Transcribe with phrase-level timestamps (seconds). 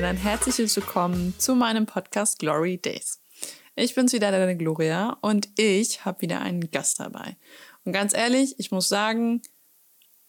[0.00, 3.20] dir ein herzliches Willkommen zu meinem Podcast Glory Days.
[3.74, 7.36] Ich bin's wieder, deine Gloria, und ich habe wieder einen Gast dabei.
[7.84, 9.42] Und ganz ehrlich, ich muss sagen,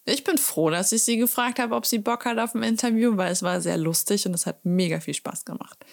[0.05, 3.15] ich bin froh, dass ich sie gefragt habe, ob sie Bock hat auf ein Interview,
[3.15, 5.85] weil es war sehr lustig und es hat mega viel Spaß gemacht.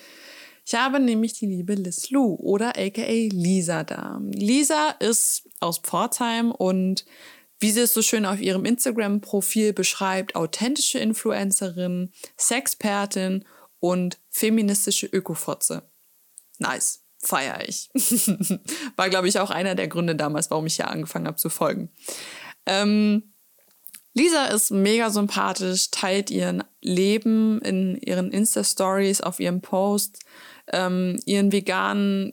[0.65, 4.23] Ich habe nämlich die liebe Liz Lou oder aka Lisa da.
[4.33, 7.05] Lisa ist aus Pforzheim und
[7.59, 13.45] wie sie es so schön auf ihrem Instagram-Profil beschreibt, authentische Influencerin, Sexpertin
[13.81, 15.83] und feministische Ökofotze.
[16.59, 17.91] Nice, feier ich.
[18.97, 21.91] War, glaube ich, auch einer der Gründe damals, warum ich hier angefangen habe zu folgen.
[22.67, 23.35] Ähm,
[24.15, 30.21] Lisa ist mega sympathisch, teilt ihren Leben in ihren Insta-Stories, auf ihrem Post,
[30.73, 32.33] ähm, ihren veganen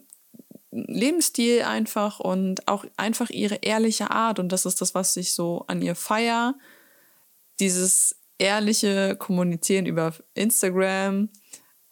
[0.70, 4.38] Lebensstil einfach und auch einfach ihre ehrliche Art.
[4.38, 6.54] Und das ist das, was ich so an ihr feier.
[7.60, 11.30] Dieses ehrliche Kommunizieren über Instagram.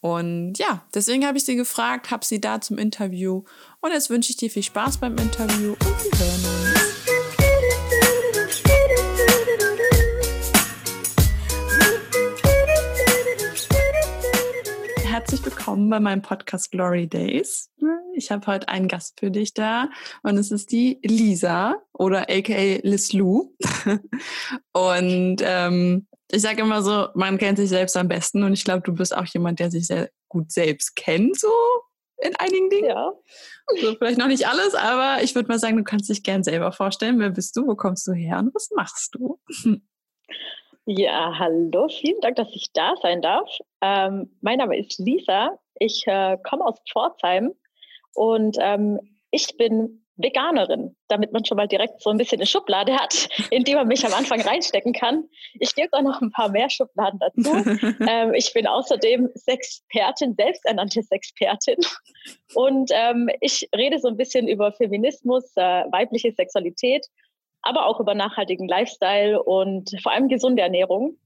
[0.01, 3.45] Und ja, deswegen habe ich sie gefragt, habe sie da zum Interview.
[3.81, 6.83] Und jetzt wünsche ich dir viel Spaß beim Interview und wir hören uns.
[15.13, 17.71] herzlich willkommen bei meinem Podcast Glory Days.
[18.15, 19.89] Ich habe heute einen Gast für dich da
[20.23, 23.55] und es ist die Lisa oder aka Liz Lou.
[24.73, 28.83] und ähm, ich sage immer so, man kennt sich selbst am besten und ich glaube,
[28.83, 31.53] du bist auch jemand, der sich sehr gut selbst kennt, so
[32.17, 32.89] in einigen Dingen.
[32.89, 33.13] Ja.
[33.67, 36.73] Also vielleicht noch nicht alles, aber ich würde mal sagen, du kannst dich gern selber
[36.73, 37.19] vorstellen.
[37.19, 37.67] Wer bist du?
[37.67, 39.39] Wo kommst du her und was machst du?
[40.87, 43.49] Ja, hallo, vielen Dank, dass ich da sein darf.
[43.83, 45.59] Ähm, mein Name ist Lisa.
[45.79, 47.53] Ich äh, komme aus Pforzheim
[48.15, 48.99] und ähm,
[49.31, 53.65] ich bin Veganerin, damit man schon mal direkt so ein bisschen eine Schublade hat, in
[53.65, 55.25] die man mich am Anfang reinstecken kann.
[55.55, 57.53] Ich gebe auch noch ein paar mehr Schubladen dazu.
[58.09, 61.79] ähm, ich bin außerdem Sexpertin, selbsternannte Sexpertin.
[62.55, 67.07] Und ähm, ich rede so ein bisschen über Feminismus, äh, weibliche Sexualität
[67.63, 71.17] aber auch über nachhaltigen Lifestyle und vor allem gesunde Ernährung.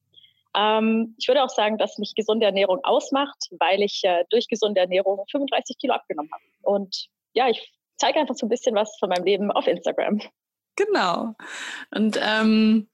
[0.54, 4.80] Ähm, ich würde auch sagen, dass mich gesunde Ernährung ausmacht, weil ich äh, durch gesunde
[4.80, 6.44] Ernährung 35 Kilo abgenommen habe.
[6.62, 10.20] Und ja, ich zeige einfach so ein bisschen was von meinem Leben auf Instagram.
[10.76, 11.34] Genau.
[11.94, 12.88] Und ähm,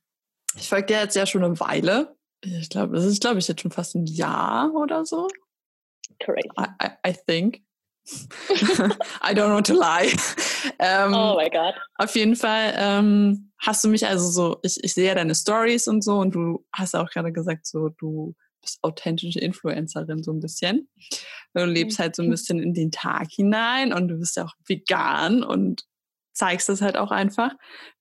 [0.57, 2.17] ich folge dir jetzt ja schon eine Weile.
[2.45, 5.29] Ich glaube, das ist, glaube ich, jetzt schon fast ein Jahr oder so.
[6.21, 6.49] Crazy.
[6.59, 7.63] I, I, I think.
[9.23, 10.13] I don't want to lie.
[10.79, 11.75] Ähm, oh mein Gott.
[11.97, 15.87] Auf jeden Fall ähm, hast du mich also so, ich, ich sehe ja deine Stories
[15.87, 20.41] und so und du hast auch gerade gesagt, so du bist authentische Influencerin so ein
[20.41, 20.89] bisschen.
[21.55, 24.55] Du lebst halt so ein bisschen in den Tag hinein und du bist ja auch
[24.67, 25.85] vegan und
[26.33, 27.53] zeigst das halt auch einfach.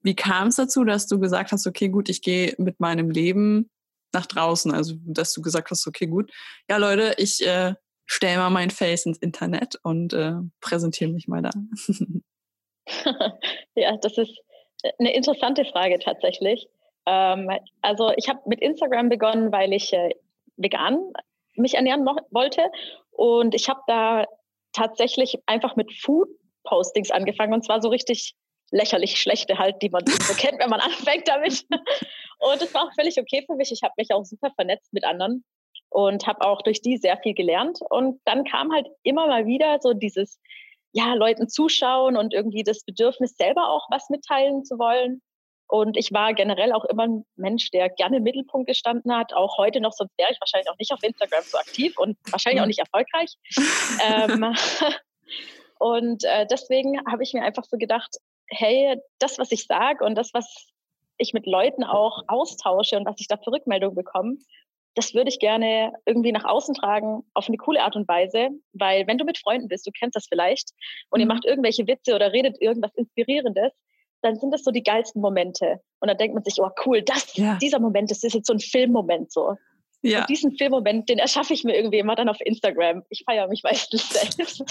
[0.01, 3.69] Wie kam es dazu, dass du gesagt hast, okay, gut, ich gehe mit meinem Leben
[4.13, 4.73] nach draußen?
[4.73, 6.31] Also, dass du gesagt hast, okay, gut,
[6.69, 7.73] ja Leute, ich äh,
[8.05, 11.51] stelle mal mein Face ins Internet und äh, präsentiere mich mal da.
[13.75, 14.37] ja, das ist
[14.99, 16.67] eine interessante Frage tatsächlich.
[17.05, 17.49] Ähm,
[17.81, 20.13] also ich habe mit Instagram begonnen, weil ich äh,
[20.61, 20.99] vegan
[21.55, 22.71] mich ernähren wollte
[23.11, 24.25] und ich habe da
[24.73, 28.35] tatsächlich einfach mit Food-Postings angefangen und zwar so richtig
[28.71, 31.65] lächerlich schlechte halt, die man so kennt, wenn man anfängt damit.
[32.39, 33.71] Und es war auch völlig okay für mich.
[33.71, 35.43] Ich habe mich auch super vernetzt mit anderen
[35.89, 37.79] und habe auch durch die sehr viel gelernt.
[37.89, 40.39] Und dann kam halt immer mal wieder so dieses,
[40.93, 45.21] ja, Leuten zuschauen und irgendwie das Bedürfnis, selber auch was mitteilen zu wollen.
[45.71, 49.57] Und ich war generell auch immer ein Mensch, der gerne im Mittelpunkt gestanden hat, auch
[49.57, 52.67] heute noch, sonst wäre ich wahrscheinlich auch nicht auf Instagram so aktiv und wahrscheinlich auch
[52.67, 53.37] nicht erfolgreich.
[54.05, 54.53] ähm,
[55.79, 58.17] und äh, deswegen habe ich mir einfach so gedacht,
[58.47, 60.67] hey, das, was ich sage und das, was
[61.17, 64.39] ich mit Leuten auch austausche und was ich da für Rückmeldung bekomme,
[64.95, 69.07] das würde ich gerne irgendwie nach außen tragen auf eine coole Art und Weise, weil
[69.07, 70.71] wenn du mit Freunden bist, du kennst das vielleicht,
[71.11, 71.21] und mhm.
[71.21, 73.71] ihr macht irgendwelche Witze oder redet irgendwas Inspirierendes,
[74.21, 75.81] dann sind das so die geilsten Momente.
[75.99, 77.57] Und dann denkt man sich, oh cool, das, ja.
[77.61, 79.55] dieser Moment, das ist jetzt so ein Filmmoment so.
[80.01, 80.21] Ja.
[80.21, 83.03] Und diesen Filmmoment, den erschaffe ich mir irgendwie immer dann auf Instagram.
[83.09, 84.63] Ich feiere mich meistens selbst.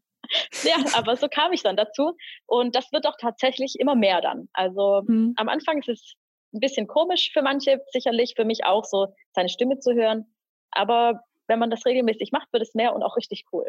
[0.64, 2.16] ja, aber so kam ich dann dazu.
[2.46, 4.48] Und das wird auch tatsächlich immer mehr dann.
[4.52, 5.34] Also mhm.
[5.36, 6.14] am Anfang ist es
[6.54, 10.32] ein bisschen komisch für manche, sicherlich für mich auch so, seine Stimme zu hören.
[10.70, 13.68] Aber wenn man das regelmäßig macht, wird es mehr und auch richtig cool.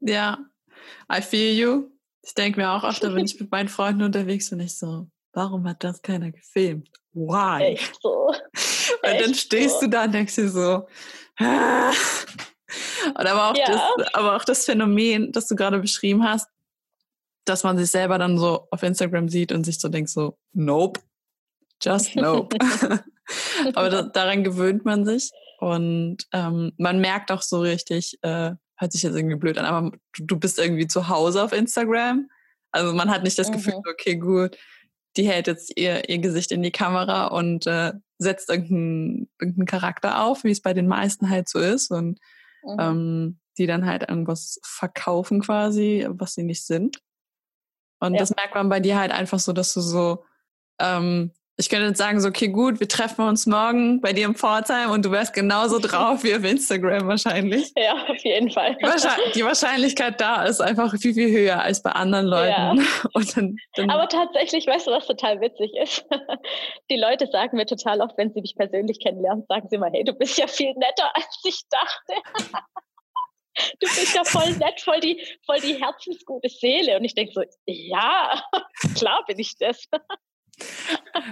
[0.00, 0.38] Ja,
[1.12, 1.97] I feel you.
[2.22, 5.68] Ich denke mir auch oft, wenn ich mit meinen Freunden unterwegs bin, ich so, warum
[5.68, 6.90] hat das keiner gefilmt?
[7.12, 7.74] Why?
[7.74, 8.28] Echt so.
[9.02, 9.86] Und Echt dann stehst so.
[9.86, 10.86] du da und denkst dir so,
[11.38, 11.92] ah.
[13.14, 13.66] Und aber auch, ja.
[13.66, 16.48] das, aber auch das Phänomen, das du gerade beschrieben hast,
[17.44, 21.00] dass man sich selber dann so auf Instagram sieht und sich so denkt so, nope,
[21.82, 22.56] Just nope.
[23.74, 25.30] Aber da, daran gewöhnt man sich.
[25.58, 29.92] Und ähm, man merkt auch so richtig, äh, hört sich jetzt irgendwie blöd an, aber
[30.18, 32.30] du, bist irgendwie zu Hause auf Instagram.
[32.70, 33.54] Also man hat nicht das mhm.
[33.54, 34.56] Gefühl, okay, gut,
[35.16, 40.24] die hält jetzt ihr, ihr Gesicht in die Kamera und äh, setzt irgendeinen, irgendeinen Charakter
[40.24, 41.90] auf, wie es bei den meisten halt so ist.
[41.90, 42.20] Und
[42.62, 42.76] mhm.
[42.78, 47.00] ähm, die dann halt irgendwas verkaufen quasi, was sie nicht sind.
[48.00, 48.20] Und ja.
[48.20, 50.24] das merkt man bei dir halt einfach so, dass du so
[50.78, 54.36] ähm, ich könnte jetzt sagen, so, okay, gut, wir treffen uns morgen bei dir im
[54.36, 57.72] Pforzheim und du wärst genauso drauf wie auf Instagram wahrscheinlich.
[57.76, 58.76] Ja, auf jeden Fall.
[58.76, 62.48] Die, Wahrscheinlich die Wahrscheinlichkeit da ist einfach viel, viel höher als bei anderen Leuten.
[63.18, 63.22] Ja.
[63.34, 66.06] Dann, dann Aber tatsächlich, weißt du, was total witzig ist?
[66.90, 70.04] Die Leute sagen mir total oft, wenn sie mich persönlich kennenlernen, sagen sie immer, hey,
[70.04, 72.54] du bist ja viel netter, als ich dachte.
[73.80, 76.96] Du bist ja voll nett, voll die, voll die herzensgute Seele.
[76.96, 78.42] Und ich denke so, ja,
[78.94, 79.88] klar bin ich das.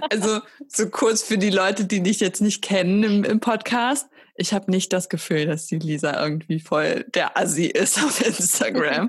[0.09, 4.09] Also so kurz für die Leute, die dich jetzt nicht kennen im, im Podcast.
[4.35, 9.07] Ich habe nicht das Gefühl, dass die Lisa irgendwie voll der Assi ist auf Instagram.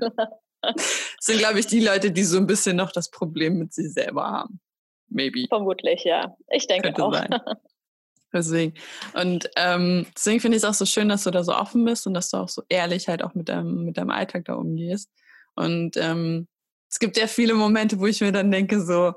[0.61, 3.93] Das sind, glaube ich, die Leute, die so ein bisschen noch das Problem mit sich
[3.93, 4.59] selber haben.
[5.07, 5.45] Maybe.
[5.47, 6.35] Vermutlich, ja.
[6.51, 7.13] Ich denke Könnte auch.
[7.13, 7.29] Sein.
[8.33, 8.75] Deswegen.
[9.15, 12.05] Und ähm, deswegen finde ich es auch so schön, dass du da so offen bist
[12.05, 15.09] und dass du auch so ehrlich halt auch mit deinem, mit deinem Alltag da umgehst.
[15.55, 16.47] Und ähm,
[16.91, 19.15] es gibt ja viele Momente, wo ich mir dann denke, so,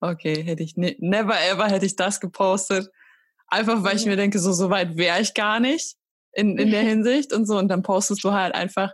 [0.00, 2.90] Okay, hätte ich ne never ever hätte ich das gepostet.
[3.48, 5.96] Einfach weil ich mir denke, so, so weit wäre ich gar nicht
[6.32, 7.58] in, in der Hinsicht und so.
[7.58, 8.92] Und dann postest du halt einfach.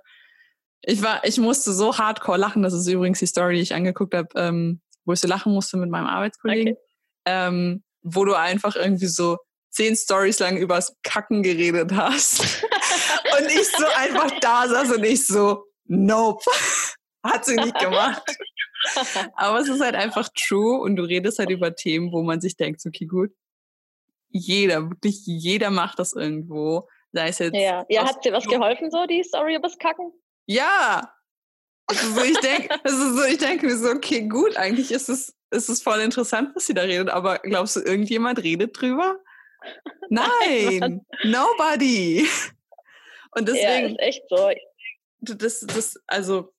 [0.83, 2.63] Ich war, ich musste so hardcore lachen.
[2.63, 5.77] Das ist übrigens die Story, die ich angeguckt habe, ähm, wo ich so lachen musste
[5.77, 6.75] mit meinem Arbeitskollegen.
[6.75, 6.83] Okay.
[7.27, 9.39] Ähm, wo du einfach irgendwie so
[9.71, 12.41] zehn Stories lang übers Kacken geredet hast.
[13.39, 16.45] und ich so einfach da saß und ich so, nope.
[17.25, 18.23] Hat sie nicht gemacht.
[19.35, 22.57] Aber es ist halt einfach true und du redest halt über Themen, wo man sich
[22.57, 23.31] denkt, okay, gut,
[24.29, 26.89] jeder, wirklich jeder macht das irgendwo.
[27.13, 27.55] Sei es jetzt.
[27.55, 30.13] Ja, ja hat dir was geholfen, so die Story übers Kacken?
[30.47, 31.13] Ja.
[31.87, 35.37] Also so, ich denke, also so, ich denke mir so, okay, gut, eigentlich ist es,
[35.51, 39.19] ist es voll interessant, was sie da redet, aber glaubst du, irgendjemand redet drüber?
[40.09, 42.27] Nein, nobody.
[43.31, 43.65] Und deswegen.
[43.65, 44.51] Ja, ist echt so.
[45.21, 46.54] Das, das, also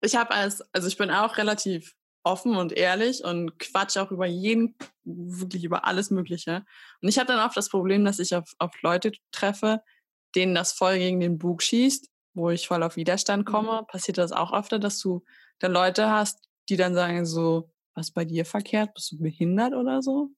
[0.00, 4.26] ich habe als, also ich bin auch relativ offen und ehrlich und quatsch auch über
[4.26, 6.64] jeden, wirklich über alles Mögliche.
[7.00, 9.82] Und ich habe dann oft das Problem, dass ich auf, auf Leute treffe,
[10.34, 13.52] denen das voll gegen den Bug schießt, wo ich voll auf Widerstand mhm.
[13.52, 13.84] komme.
[13.88, 15.24] Passiert das auch öfter, dass du
[15.58, 18.94] dann Leute hast, die dann sagen so, was bei dir verkehrt?
[18.94, 20.30] Bist du behindert oder so?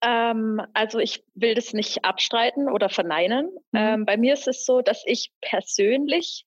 [0.00, 3.46] Ähm, also ich will das nicht abstreiten oder verneinen.
[3.72, 3.78] Mhm.
[3.78, 6.46] Ähm, bei mir ist es so, dass ich persönlich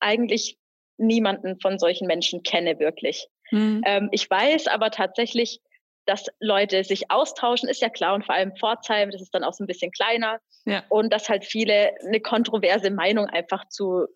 [0.00, 0.56] eigentlich
[0.98, 3.26] niemanden von solchen Menschen kenne wirklich.
[3.50, 3.82] Mhm.
[3.86, 5.60] Ähm, ich weiß aber tatsächlich,
[6.06, 9.52] dass Leute sich austauschen, ist ja klar, und vor allem Pforzheim, das ist dann auch
[9.52, 10.40] so ein bisschen kleiner.
[10.64, 10.84] Ja.
[10.88, 14.06] Und dass halt viele eine kontroverse Meinung einfach zu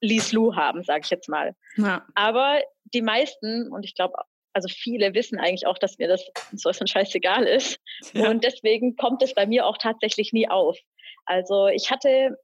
[0.00, 1.54] Lies Lu haben, sage ich jetzt mal.
[1.76, 2.04] Ja.
[2.14, 2.60] Aber
[2.92, 4.14] die meisten, und ich glaube,
[4.52, 7.78] also viele wissen eigentlich auch, dass mir das so ein scheißegal ist.
[8.12, 8.28] Ja.
[8.30, 10.78] Und deswegen kommt es bei mir auch tatsächlich nie auf.
[11.24, 12.36] Also ich hatte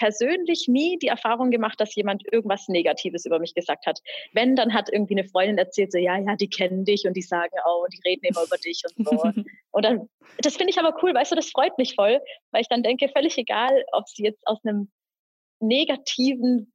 [0.00, 4.00] persönlich nie die Erfahrung gemacht, dass jemand irgendwas Negatives über mich gesagt hat.
[4.32, 7.22] Wenn, dann hat irgendwie eine Freundin erzählt, so, ja, ja, die kennen dich und die
[7.22, 9.22] sagen, oh, die reden immer über dich und so.
[9.72, 12.18] und dann, das finde ich aber cool, weißt du, das freut mich voll,
[12.50, 14.90] weil ich dann denke, völlig egal, ob sie jetzt aus einem
[15.60, 16.72] negativen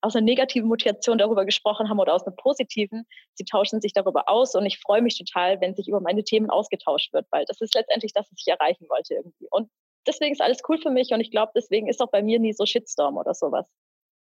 [0.00, 3.06] aus einer negativen Motivation darüber gesprochen haben oder aus einer positiven.
[3.34, 6.50] Sie tauschen sich darüber aus und ich freue mich total, wenn sich über meine Themen
[6.50, 9.46] ausgetauscht wird, weil das ist letztendlich das, was ich erreichen wollte irgendwie.
[9.50, 9.70] Und
[10.06, 12.52] deswegen ist alles cool für mich und ich glaube, deswegen ist auch bei mir nie
[12.52, 13.66] so Shitstorm oder sowas.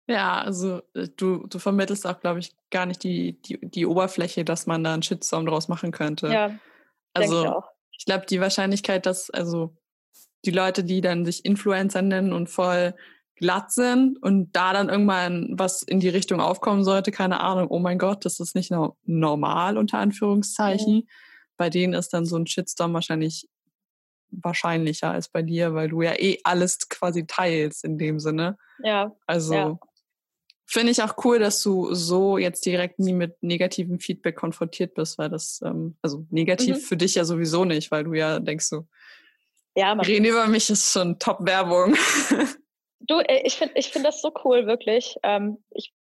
[0.08, 4.44] Ja, also äh, du, du vermittelst auch, glaube ich, gar nicht die, die, die Oberfläche,
[4.44, 6.28] dass man da einen Shitstorm draus machen könnte.
[6.30, 6.60] Ja,
[7.14, 9.76] also ich, ich glaube, die Wahrscheinlichkeit, dass also
[10.46, 12.96] die Leute, die dann sich Influencer nennen und voll
[13.36, 17.80] glatt sind und da dann irgendwann was in die Richtung aufkommen sollte, keine Ahnung, oh
[17.80, 18.72] mein Gott, das ist nicht
[19.06, 20.96] normal unter Anführungszeichen.
[20.96, 21.08] Mhm.
[21.56, 23.48] Bei denen ist dann so ein Shitstorm wahrscheinlich
[24.32, 28.58] wahrscheinlicher als bei dir, weil du ja eh alles quasi teilst in dem Sinne.
[28.84, 29.16] Ja.
[29.26, 29.80] Also ja.
[30.66, 35.18] finde ich auch cool, dass du so jetzt direkt nie mit negativem Feedback konfrontiert bist,
[35.18, 36.82] weil das, ähm, also negativ mhm.
[36.82, 38.88] für dich ja sowieso nicht, weil du ja denkst so,
[39.76, 41.96] ja, reden über mich ist schon Top-Werbung.
[43.02, 45.16] Du, äh, ich finde ich find das so cool, wirklich.
[45.24, 45.94] Ähm, ich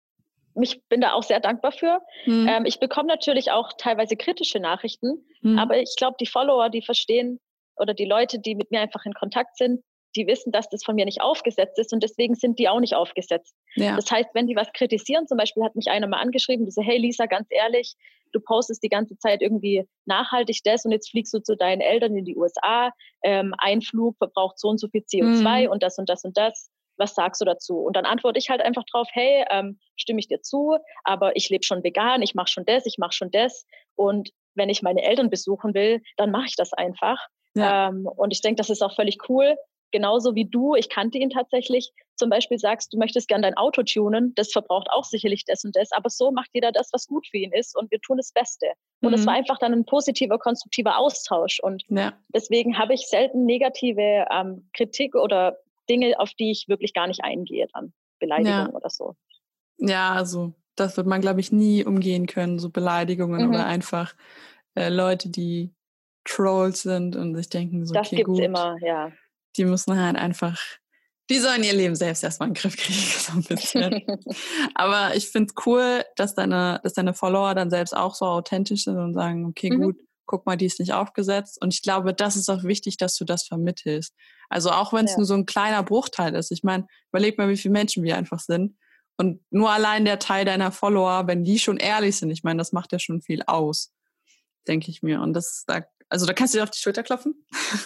[0.55, 2.01] mich bin da auch sehr dankbar für.
[2.23, 2.47] Hm.
[2.47, 5.57] Ähm, ich bekomme natürlich auch teilweise kritische Nachrichten, hm.
[5.57, 7.39] aber ich glaube, die Follower, die verstehen,
[7.79, 9.81] oder die Leute, die mit mir einfach in Kontakt sind,
[10.15, 12.95] die wissen, dass das von mir nicht aufgesetzt ist und deswegen sind die auch nicht
[12.95, 13.53] aufgesetzt.
[13.75, 13.95] Ja.
[13.95, 16.81] Das heißt, wenn die was kritisieren, zum Beispiel hat mich einer mal angeschrieben, die so,
[16.81, 17.95] hey Lisa, ganz ehrlich,
[18.31, 22.15] du postest die ganze Zeit irgendwie nachhaltig das und jetzt fliegst du zu deinen Eltern
[22.15, 22.91] in die USA,
[23.23, 25.71] ähm, ein Flug verbraucht so und so viel CO2 mhm.
[25.71, 26.69] und das und das und das.
[26.97, 27.77] Was sagst du dazu?
[27.77, 31.49] Und dann antworte ich halt einfach drauf, hey, ähm, stimme ich dir zu, aber ich
[31.49, 33.65] lebe schon vegan, ich mache schon das, ich mache schon das.
[33.95, 37.27] Und wenn ich meine Eltern besuchen will, dann mache ich das einfach.
[37.59, 37.89] Ja.
[37.89, 39.55] Ähm, und ich denke, das ist auch völlig cool.
[39.91, 43.81] Genauso wie du, ich kannte ihn tatsächlich, zum Beispiel sagst, du möchtest gern dein Auto
[43.81, 47.25] tunen, das verbraucht auch sicherlich das und das, aber so macht jeder das, was gut
[47.25, 48.67] für ihn ist und wir tun das Beste.
[49.01, 49.27] Und es mhm.
[49.27, 52.13] war einfach dann ein positiver, konstruktiver Austausch und ja.
[52.35, 55.57] deswegen habe ich selten negative ähm, Kritik oder
[55.89, 58.73] Dinge, auf die ich wirklich gar nicht eingehe dann, Beleidigungen ja.
[58.73, 59.15] oder so.
[59.79, 63.49] Ja, also das wird man, glaube ich, nie umgehen können, so Beleidigungen mhm.
[63.49, 64.13] oder einfach
[64.75, 65.73] äh, Leute, die
[66.29, 68.39] Trolls sind und sich denken, so, das okay, gibt's gut.
[68.41, 69.11] immer, ja.
[69.57, 70.59] Die müssen halt einfach,
[71.29, 74.03] die sollen ihr Leben selbst erstmal in den Griff kriegen, so ein bisschen.
[74.75, 78.83] Aber ich finde es cool, dass deine, dass deine Follower dann selbst auch so authentisch
[78.83, 79.81] sind und sagen, okay, mhm.
[79.81, 81.59] gut, guck mal, die ist nicht aufgesetzt.
[81.61, 84.13] Und ich glaube, das ist auch wichtig, dass du das vermittelst.
[84.49, 85.17] Also auch wenn es ja.
[85.17, 86.51] nur so ein kleiner Bruchteil ist.
[86.51, 88.77] Ich meine, überleg mal, wie viele Menschen wir einfach sind.
[89.17, 92.71] Und nur allein der Teil deiner Follower, wenn die schon ehrlich sind, ich meine, das
[92.71, 93.91] macht ja schon viel aus,
[94.67, 95.21] denke ich mir.
[95.21, 97.45] Und das, da, also da kannst du dir auf die Schulter klopfen.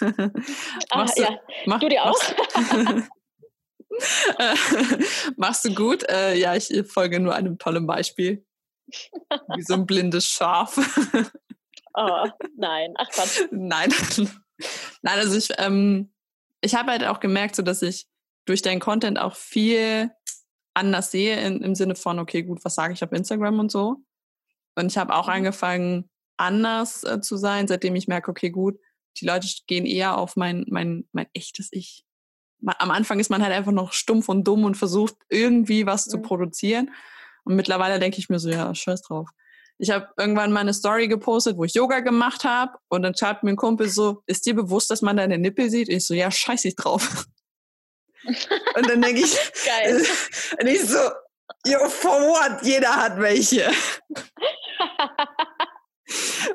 [0.90, 2.18] ah, machst ja, mach, du dir auch.
[5.36, 6.08] machst du gut?
[6.08, 8.44] Äh, ja, ich folge nur einem tollen Beispiel.
[8.86, 10.78] Wie so ein blindes Schaf.
[11.94, 12.26] oh,
[12.56, 13.48] nein, ach Gott.
[13.50, 13.92] Nein.
[15.02, 16.12] Nein, also ich, ähm,
[16.60, 18.06] ich habe halt auch gemerkt, so dass ich
[18.46, 20.10] durch deinen Content auch viel
[20.74, 23.96] anders sehe in, im Sinne von, okay, gut, was sage ich auf Instagram und so.
[24.76, 25.34] Und ich habe auch mhm.
[25.34, 28.78] angefangen, anders äh, zu sein, seitdem ich merke, okay, gut,
[29.16, 32.04] die Leute gehen eher auf mein, mein, mein echtes Ich.
[32.66, 36.10] Am Anfang ist man halt einfach noch stumpf und dumm und versucht irgendwie was mhm.
[36.10, 36.90] zu produzieren.
[37.44, 39.28] Und mittlerweile denke ich mir so, ja, scheiß drauf.
[39.78, 43.42] Ich habe irgendwann mal eine Story gepostet, wo ich Yoga gemacht habe und dann schreibt
[43.42, 45.88] mir ein Kumpel so, ist dir bewusst, dass man deine Nippel sieht?
[45.88, 47.26] Und ich so, ja, scheiß ich drauf.
[48.24, 49.36] und dann denke ich,
[49.66, 50.04] Geil.
[50.60, 50.98] und ich so,
[51.66, 52.62] yo, for what?
[52.62, 53.70] Jeder hat welche.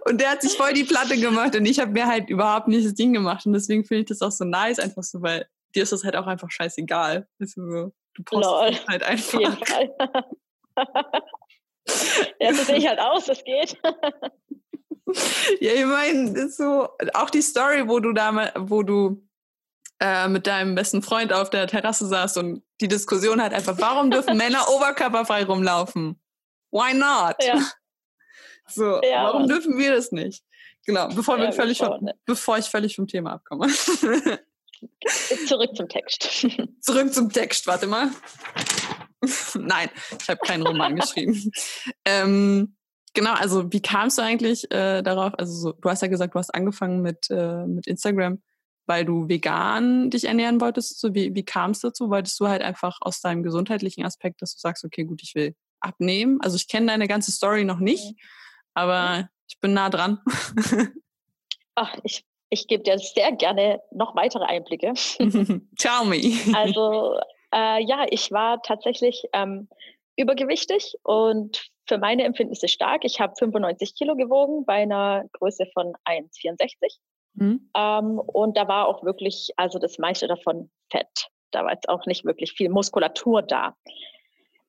[0.05, 2.85] und der hat sich voll die Platte gemacht und ich habe mir halt überhaupt nicht
[2.85, 5.83] das Ding gemacht und deswegen finde ich das auch so nice, einfach so, weil dir
[5.83, 7.27] ist das halt auch einfach scheißegal.
[7.39, 9.33] Also, du postest halt einfach.
[9.33, 9.95] Auf jeden Fall.
[12.39, 13.77] ja, so sehe ich halt aus, das geht.
[15.59, 19.23] ja, ich meine, so, auch die Story, wo du da, wo du
[19.99, 24.11] äh, mit deinem besten Freund auf der Terrasse saß und die Diskussion hat einfach, warum
[24.11, 26.19] dürfen Männer oberkörperfrei rumlaufen?
[26.71, 27.35] Why not?
[27.41, 27.59] Ja.
[28.69, 30.43] So, ja, warum dürfen wir das nicht?
[30.85, 32.15] Genau, bevor, ja, wir völlig von, ne.
[32.25, 33.67] bevor ich völlig vom Thema abkomme.
[35.47, 36.47] Zurück zum Text.
[36.81, 38.09] Zurück zum Text, warte mal.
[39.55, 41.51] Nein, ich habe keinen Roman geschrieben.
[42.05, 42.75] Ähm,
[43.13, 45.33] genau, also wie kamst du eigentlich äh, darauf?
[45.37, 48.41] Also so, du hast ja gesagt, du hast angefangen mit, äh, mit Instagram,
[48.85, 50.99] weil du vegan dich ernähren wolltest.
[50.99, 52.09] So, wie, wie kam es dazu?
[52.09, 55.55] Wolltest du halt einfach aus deinem gesundheitlichen Aspekt, dass du sagst, okay, gut, ich will
[55.81, 56.39] abnehmen?
[56.41, 58.15] Also ich kenne deine ganze Story noch nicht,
[58.73, 60.19] aber ich bin nah dran.
[61.75, 64.93] Ach, ich, ich gebe dir sehr gerne noch weitere Einblicke.
[65.77, 66.37] Tell me.
[66.53, 67.19] Also
[67.53, 69.67] äh, ja, ich war tatsächlich ähm,
[70.15, 73.03] übergewichtig und für meine Empfindnisse stark.
[73.03, 76.97] Ich habe 95 Kilo gewogen bei einer Größe von 1,64.
[77.33, 77.69] Mhm.
[77.75, 81.29] Ähm, und da war auch wirklich, also das meiste davon Fett.
[81.51, 83.75] Da war jetzt auch nicht wirklich viel Muskulatur da.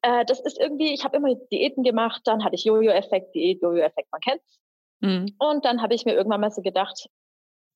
[0.03, 4.11] Äh, das ist irgendwie, ich habe immer Diäten gemacht, dann hatte ich Jojo-Effekt, Diät, Jojo-Effekt,
[4.11, 4.59] man kennt's.
[5.01, 5.35] Mhm.
[5.39, 7.09] Und dann habe ich mir irgendwann mal so gedacht,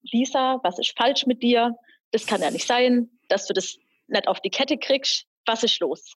[0.02, 1.76] Lisa, was ist falsch mit dir?
[2.10, 3.76] Das kann ja nicht sein, dass du das
[4.06, 5.26] nicht auf die Kette kriegst.
[5.46, 6.14] Was ist los?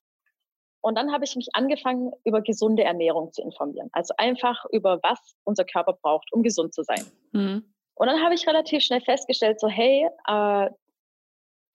[0.80, 3.88] Und dann habe ich mich angefangen, über gesunde Ernährung zu informieren.
[3.92, 7.04] Also einfach über was unser Körper braucht, um gesund zu sein.
[7.32, 7.74] Mhm.
[7.94, 10.70] Und dann habe ich relativ schnell festgestellt, so hey, äh,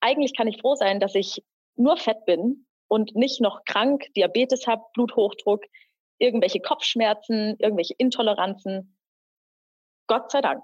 [0.00, 1.42] eigentlich kann ich froh sein, dass ich
[1.76, 5.64] nur fett bin und nicht noch krank, Diabetes habe, Bluthochdruck,
[6.18, 8.96] irgendwelche Kopfschmerzen, irgendwelche Intoleranzen.
[10.06, 10.62] Gott sei Dank.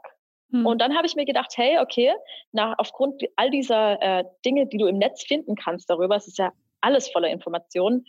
[0.52, 0.66] Hm.
[0.66, 2.12] Und dann habe ich mir gedacht, hey, okay,
[2.52, 6.38] nach, aufgrund all dieser äh, Dinge, die du im Netz finden kannst darüber, es ist
[6.38, 8.04] ja alles voller Informationen,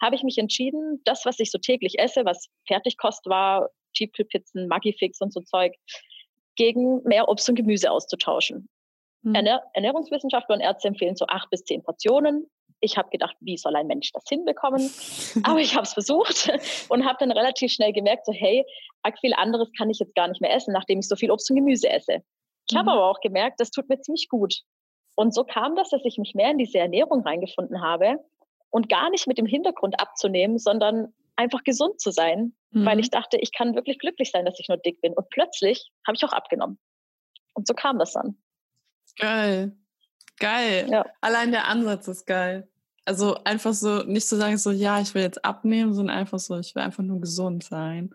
[0.00, 5.20] habe ich mich entschieden, das, was ich so täglich esse, was Fertigkost war, Cheap-Pizzen, Maggi-Fix
[5.20, 5.74] und so Zeug,
[6.56, 8.68] gegen mehr Obst und Gemüse auszutauschen.
[9.22, 9.34] Hm.
[9.34, 12.46] Ernähr Ernährungswissenschaftler und Ärzte empfehlen so acht bis zehn Portionen.
[12.80, 14.90] Ich habe gedacht, wie soll ein Mensch das hinbekommen?
[15.44, 16.50] Aber ich habe es versucht
[16.88, 18.64] und habe dann relativ schnell gemerkt, so hey,
[19.02, 21.50] arg viel anderes kann ich jetzt gar nicht mehr essen, nachdem ich so viel Obst
[21.50, 22.22] und Gemüse esse.
[22.68, 22.78] Ich mhm.
[22.78, 24.62] habe aber auch gemerkt, das tut mir ziemlich gut.
[25.14, 28.18] Und so kam das, dass ich mich mehr in diese Ernährung reingefunden habe
[28.70, 32.54] und gar nicht mit dem Hintergrund abzunehmen, sondern einfach gesund zu sein.
[32.76, 32.84] mhm.
[32.84, 35.14] weil ich dachte, ich kann wirklich glücklich sein, dass ich nur dick bin.
[35.14, 36.78] Und plötzlich habe ich auch abgenommen.
[37.54, 38.36] Und so kam das dann.
[39.16, 39.76] Geil.
[40.38, 40.88] Geil.
[40.90, 41.06] Ja.
[41.20, 42.68] Allein der Ansatz ist geil.
[43.04, 46.58] Also einfach so, nicht zu sagen, so, ja, ich will jetzt abnehmen, sondern einfach so,
[46.58, 48.14] ich will einfach nur gesund sein.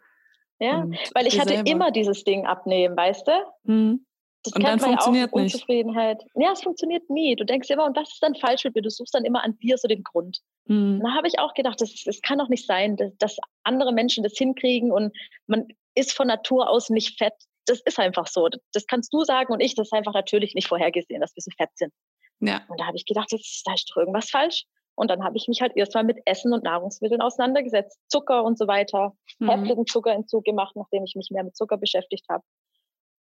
[0.59, 1.69] Ja, und weil ich hatte selber.
[1.69, 3.31] immer dieses Ding abnehmen, weißt du?
[3.63, 4.05] Mhm.
[4.43, 6.23] Das und dann funktioniert ja auch, Unzufriedenheit.
[6.23, 6.45] Nicht.
[6.45, 7.35] Ja, es funktioniert nie.
[7.35, 8.81] Du denkst immer, und was ist dann falsch mit mir?
[8.81, 10.39] Du suchst dann immer an dir so den Grund.
[10.65, 10.99] Mhm.
[11.03, 14.23] Da habe ich auch gedacht, das, das kann doch nicht sein, dass, dass, andere Menschen
[14.23, 17.33] das hinkriegen und man ist von Natur aus nicht fett.
[17.65, 18.49] Das ist einfach so.
[18.73, 21.51] Das kannst du sagen und ich, das ist einfach natürlich nicht vorhergesehen, dass wir so
[21.55, 21.93] fett sind.
[22.41, 22.61] Ja.
[22.67, 24.65] Und da habe ich gedacht, jetzt, da ist doch irgendwas falsch.
[24.95, 27.97] Und dann habe ich mich halt erstmal mit Essen und Nahrungsmitteln auseinandergesetzt.
[28.07, 29.13] Zucker und so weiter.
[29.39, 29.49] Mhm.
[29.49, 32.43] Heftigen Zuckerentzug gemacht, nachdem ich mich mehr mit Zucker beschäftigt habe.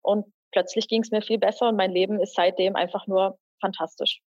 [0.02, 4.22] Und plötzlich ging es mir viel besser und mein Leben ist seitdem einfach nur fantastisch.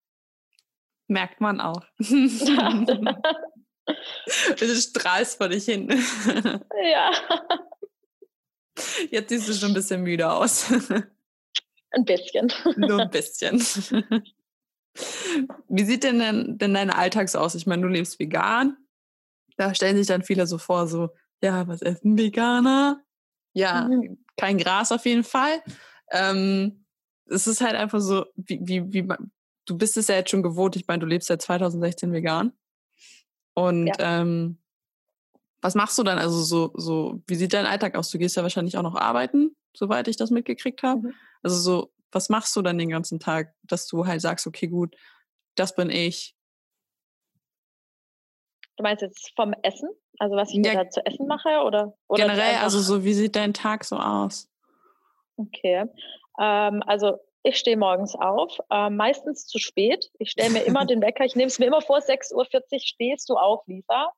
[1.07, 1.83] Merkt man auch.
[1.97, 3.15] du
[4.75, 5.89] strahlst vor dich hin.
[6.83, 7.11] Ja.
[9.11, 10.71] Jetzt siehst du schon ein bisschen müde aus.
[11.91, 12.51] Ein bisschen.
[12.77, 13.61] Nur ein bisschen.
[15.69, 17.55] Wie sieht denn, denn, denn dein Alltag aus?
[17.55, 18.77] Ich meine, du lebst vegan.
[19.57, 21.09] Da stellen sich dann viele so vor, so,
[21.41, 23.01] ja, was essen Veganer?
[23.53, 24.23] Ja, mhm.
[24.37, 25.61] kein Gras auf jeden Fall.
[26.11, 26.85] Ähm,
[27.25, 29.07] es ist halt einfach so, wie, wie, wie,
[29.65, 30.75] du bist es ja jetzt schon gewohnt.
[30.75, 32.53] Ich meine, du lebst seit 2016 vegan.
[33.53, 33.93] Und ja.
[33.99, 34.57] ähm,
[35.61, 36.17] was machst du dann?
[36.17, 38.09] Also so, so, wie sieht dein Alltag aus?
[38.09, 41.07] Du gehst ja wahrscheinlich auch noch arbeiten, soweit ich das mitgekriegt habe.
[41.07, 41.13] Mhm.
[41.43, 44.95] Also so, was machst du dann den ganzen Tag, dass du halt sagst, okay, gut,
[45.55, 46.35] das bin ich.
[48.77, 49.89] Du meinst jetzt vom Essen?
[50.17, 51.93] Also was ich ja, da zu essen mache oder?
[52.07, 54.49] oder generell, also so, wie sieht dein Tag so aus?
[55.37, 55.85] Okay.
[56.39, 60.11] Ähm, also ich stehe morgens auf, äh, meistens zu spät.
[60.19, 63.29] Ich stelle mir immer den Wecker, ich nehme es mir immer vor, 6.40 Uhr stehst
[63.29, 64.11] du auf, Lisa.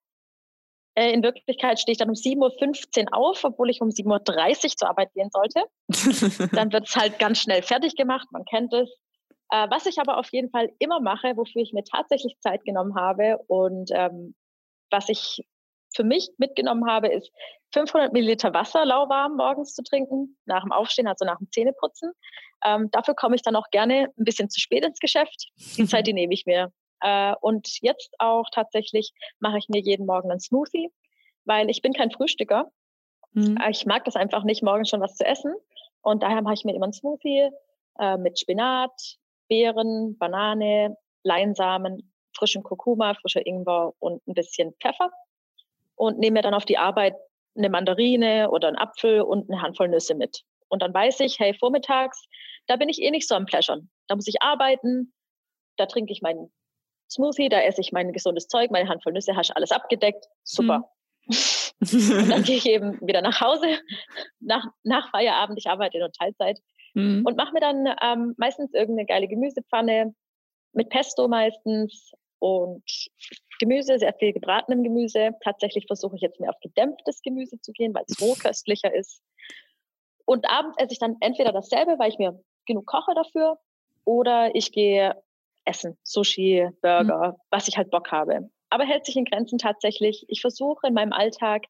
[0.96, 4.78] Äh, in Wirklichkeit stehe ich dann um 7.15 Uhr auf, obwohl ich um 7.30 Uhr
[4.78, 5.64] zur Arbeit gehen sollte.
[6.56, 8.90] dann wird es halt ganz schnell fertig gemacht, man kennt es.
[9.50, 12.96] Äh, was ich aber auf jeden Fall immer mache, wofür ich mir tatsächlich Zeit genommen
[12.96, 14.36] habe und ähm,
[14.90, 15.44] was ich
[15.96, 17.32] für mich mitgenommen habe, ist
[17.74, 22.12] 500 Milliliter Wasser lauwarm morgens zu trinken, nach dem Aufstehen, also nach dem Zähneputzen.
[22.66, 25.52] Ähm, dafür komme ich dann auch gerne ein bisschen zu spät ins Geschäft.
[25.78, 26.72] Die Zeit, die nehme ich mir.
[27.04, 30.90] Äh, und jetzt auch tatsächlich mache ich mir jeden Morgen einen Smoothie,
[31.44, 32.72] weil ich bin kein Frühstücker.
[33.34, 33.58] Mhm.
[33.58, 35.54] Äh, ich mag das einfach nicht, morgens schon was zu essen.
[36.02, 37.50] Und daher mache ich mir immer einen Smoothie
[38.00, 39.18] äh, mit Spinat,
[39.50, 45.12] Beeren, Banane, Leinsamen, frischen Kurkuma, frischer Ingwer und ein bisschen Pfeffer.
[45.96, 47.16] Und nehme mir dann auf die Arbeit
[47.56, 50.44] eine Mandarine oder einen Apfel und eine Handvoll Nüsse mit.
[50.70, 52.26] Und dann weiß ich, hey, vormittags,
[52.68, 53.92] da bin ich eh nicht so am Pleasuren.
[54.08, 55.14] Da muss ich arbeiten,
[55.78, 56.52] da trinke ich meinen
[57.10, 60.90] Smoothie, da esse ich mein gesundes Zeug, meine Handvoll Nüsse, hast alles abgedeckt, super.
[61.26, 61.34] Mhm.
[62.20, 63.80] und dann gehe ich eben wieder nach Hause
[64.40, 65.58] nach, nach Feierabend.
[65.58, 66.60] Ich arbeite nur Teilzeit
[66.94, 67.24] mhm.
[67.26, 70.14] und mache mir dann ähm, meistens irgendeine geile Gemüsepfanne
[70.74, 72.84] mit Pesto meistens und
[73.60, 75.32] Gemüse, sehr viel gebratenem Gemüse.
[75.44, 79.22] Tatsächlich versuche ich jetzt mehr auf gedämpftes Gemüse zu gehen, weil es rohköstlicher ist.
[80.26, 83.60] Und abends esse ich dann entweder dasselbe, weil ich mir genug koche dafür,
[84.06, 85.16] oder ich gehe
[85.66, 87.42] essen, Sushi, Burger, mhm.
[87.50, 88.50] was ich halt Bock habe.
[88.70, 90.26] Aber hält sich in Grenzen tatsächlich.
[90.28, 91.66] Ich versuche in meinem Alltag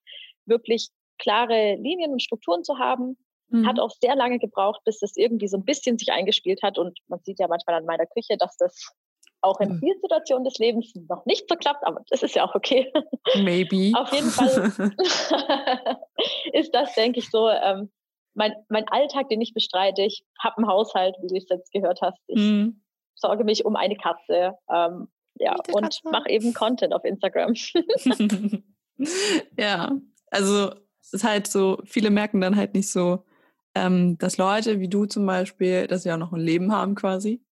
[0.46, 3.18] wirklich klare Linien und Strukturen zu haben.
[3.50, 3.68] Mhm.
[3.68, 6.78] Hat auch sehr lange gebraucht, bis das irgendwie so ein bisschen sich eingespielt hat.
[6.78, 8.94] Und man sieht ja manchmal an meiner Küche, dass das
[9.44, 12.56] auch in vielen Situationen des Lebens noch nicht so klappt, aber das ist ja auch
[12.56, 12.92] okay.
[13.36, 13.92] Maybe.
[14.00, 14.72] Auf jeden Fall
[16.54, 17.92] ist das, denke ich, so ähm,
[18.34, 20.04] mein, mein Alltag, den ich bestreite.
[20.04, 22.18] Ich habe einen Haushalt, wie du es jetzt gehört hast.
[22.28, 22.82] Ich mm.
[23.16, 24.58] Sorge mich um eine Katze.
[24.70, 27.54] Ähm, ja, und mache eben Content auf Instagram.
[29.58, 29.92] ja,
[30.30, 30.72] also
[31.02, 33.26] es ist halt so, viele merken dann halt nicht so,
[33.76, 37.44] ähm, dass Leute wie du zum Beispiel, dass sie auch noch ein Leben haben quasi.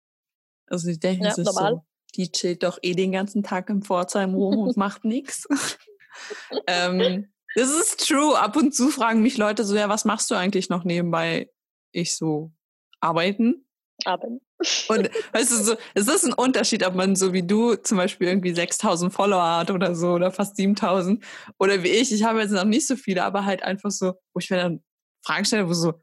[0.66, 1.74] Also die denken ja, normal.
[1.74, 1.84] so,
[2.16, 5.48] die chillt doch eh den ganzen Tag im Pforzheim rum und macht nichts.
[6.66, 8.38] ähm, das ist true.
[8.38, 11.50] Ab und zu fragen mich Leute so, ja, was machst du eigentlich noch nebenbei?
[11.92, 12.52] Ich so,
[13.00, 13.66] arbeiten.
[14.04, 14.40] Arbeiten.
[14.88, 18.28] Und weißt du, so, es ist ein Unterschied, ob man so wie du zum Beispiel
[18.28, 21.24] irgendwie 6000 Follower hat oder so oder fast 7000
[21.58, 22.12] oder wie ich.
[22.12, 24.82] Ich habe jetzt noch nicht so viele, aber halt einfach so, wo ich mir dann
[25.24, 25.94] Fragen stelle, wo so,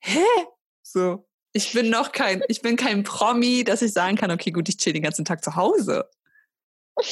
[0.00, 0.24] hä?
[0.82, 4.68] So, ich bin noch kein, ich bin kein Promi, dass ich sagen kann, okay, gut,
[4.68, 6.08] ich chill den ganzen Tag zu Hause.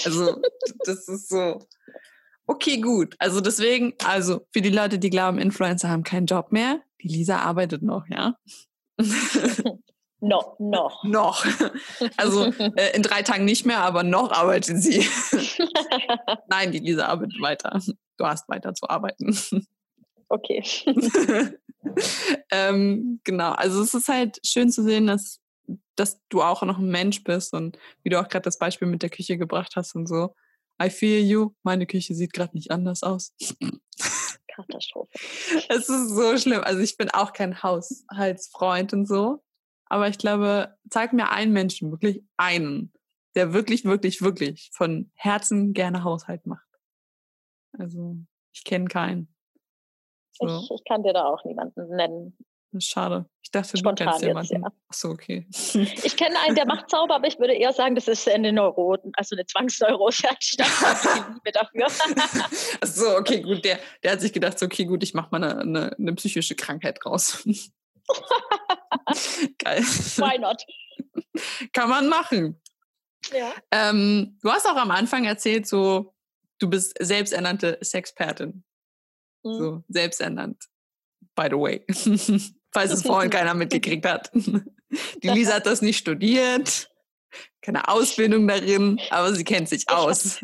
[0.05, 0.40] Also,
[0.85, 1.66] das ist so.
[2.47, 3.14] Okay, gut.
[3.19, 7.38] Also deswegen, also für die Leute, die glauben, Influencer haben keinen Job mehr, die Lisa
[7.38, 8.37] arbeitet noch, ja?
[10.27, 11.05] No, noch.
[11.05, 11.47] noch.
[12.17, 12.45] Also
[12.77, 15.07] äh, in drei Tagen nicht mehr, aber noch arbeitet sie.
[16.49, 17.81] Nein, die Lisa arbeitet weiter.
[18.17, 19.39] du hast weiter zu arbeiten.
[20.29, 20.65] Okay.
[22.51, 25.41] ähm, genau, also es ist halt schön zu sehen, dass,
[25.95, 29.03] dass du auch noch ein Mensch bist und wie du auch gerade das Beispiel mit
[29.03, 30.35] der Küche gebracht hast und so.
[30.83, 33.33] I feel you, meine Küche sieht gerade nicht anders aus.
[34.49, 35.12] Katastrophe.
[35.69, 36.62] Es ist so schlimm.
[36.65, 39.43] Also ich bin auch kein Haushaltsfreund und so.
[39.87, 42.92] Aber ich glaube, zeig mir einen Menschen, wirklich einen,
[43.35, 46.66] der wirklich, wirklich, wirklich von Herzen gerne Haushalt macht.
[47.79, 48.16] Also
[48.53, 49.29] ich kenne keinen.
[50.33, 50.46] So.
[50.46, 52.37] Ich, ich, kann dir da auch niemanden nennen.
[52.79, 53.27] Schade.
[53.42, 54.62] Ich dachte, Spontan du kennst jemanden.
[54.62, 54.72] Ja.
[54.88, 55.46] Ach so, okay.
[55.51, 59.12] Ich kenne einen, der macht Zauber, aber ich würde eher sagen, das ist eine Neuroten,
[59.16, 60.68] also eine Zwangsneurose anstatt
[61.35, 61.87] Liebe dafür.
[62.81, 63.64] Ach so, okay, gut.
[63.64, 66.55] Der, der hat sich gedacht, so, okay, gut, ich mache mal eine, eine, eine psychische
[66.55, 67.46] Krankheit raus.
[69.59, 69.83] Geil.
[69.83, 70.63] Why not?
[71.73, 72.61] Kann man machen.
[73.33, 73.53] Ja.
[73.71, 76.15] Ähm, du hast auch am Anfang erzählt, so,
[76.59, 78.65] du bist selbsternannte Sexpertin.
[79.43, 79.55] Mhm.
[79.55, 80.65] So, selbsternannt.
[81.35, 81.85] By the way.
[82.73, 84.31] Falls es vorhin keiner mitgekriegt hat.
[84.35, 86.91] Die Lisa hat das nicht studiert,
[87.61, 90.41] keine Ausbildung darin, aber sie kennt sich aus.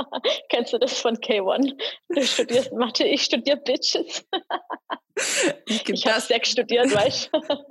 [0.48, 1.78] Kennst du das von K1?
[2.08, 4.24] Du studierst Mathe, ich studiere Bitches.
[5.66, 7.40] Ich, ich habe Sex studiert, weißt du?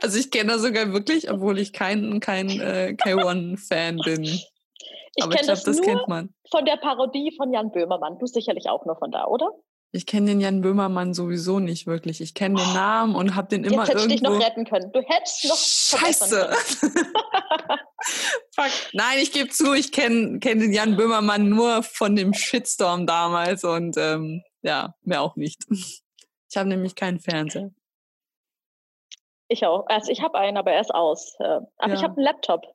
[0.00, 4.24] Also ich kenne das sogar wirklich, obwohl ich kein, kein äh, K1-Fan bin.
[4.24, 4.46] Ich
[5.16, 6.32] kenne das, das kennt man.
[6.50, 8.18] von der Parodie von Jan Böhmermann.
[8.18, 9.50] Du sicherlich auch nur von da, oder?
[9.90, 12.20] Ich kenne den Jan Böhmermann sowieso nicht wirklich.
[12.20, 14.14] Ich kenne den Namen und habe den immer Jetzt hätte irgendwo...
[14.14, 14.92] ich dich noch retten können.
[14.92, 16.50] Du hättest noch Scheiße.
[18.54, 18.70] Fuck.
[18.92, 23.64] Nein, ich gebe zu, ich kenne kenn den Jan Böhmermann nur von dem Shitstorm damals
[23.64, 25.64] und ähm, ja, mehr auch nicht.
[25.70, 27.70] Ich habe nämlich keinen Fernseher.
[29.48, 29.86] Ich auch.
[29.88, 31.34] Also ich habe einen, aber er ist aus.
[31.40, 31.44] Äh,
[31.78, 31.94] aber ja.
[31.94, 32.66] ich habe einen Laptop.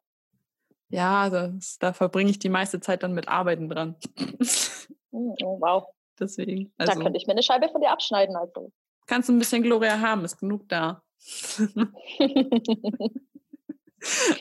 [0.90, 3.96] Ja, das, da verbringe ich die meiste Zeit dann mit Arbeiten dran.
[5.16, 5.86] Oh, wow.
[6.20, 6.74] Deswegen.
[6.78, 8.36] Also, da könnte ich mir eine Scheibe von dir abschneiden.
[8.36, 8.72] Also.
[9.08, 11.04] Kannst du ein bisschen Gloria haben, ist genug da.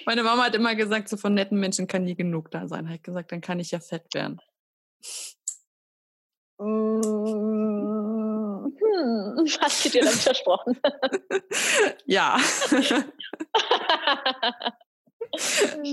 [0.06, 2.88] Meine Mama hat immer gesagt, so von netten Menschen kann nie genug da sein.
[2.88, 4.40] Hat gesagt, dann kann ich ja fett werden.
[6.58, 8.76] Hm,
[9.60, 10.78] hast du dir dann versprochen?
[12.06, 12.38] ja.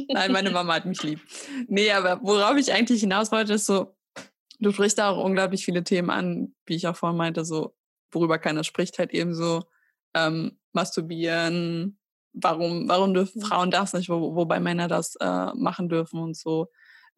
[0.10, 1.22] Nein, meine Mama hat mich lieb.
[1.68, 3.96] Nee, aber worauf ich eigentlich hinaus wollte, ist so,
[4.60, 7.76] du sprichst da auch unglaublich viele Themen an, wie ich auch vorhin meinte, so,
[8.12, 9.64] worüber keiner spricht, halt eben so,
[10.14, 12.00] ähm, masturbieren,
[12.34, 13.46] warum, warum dürfen mhm.
[13.46, 16.68] Frauen das nicht, wo, wobei Männer das äh, machen dürfen und so.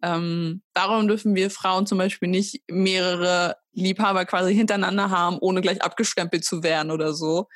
[0.04, 5.82] Ähm, warum dürfen wir Frauen zum Beispiel nicht mehrere Liebhaber quasi hintereinander haben, ohne gleich
[5.82, 7.48] abgestempelt zu werden oder so?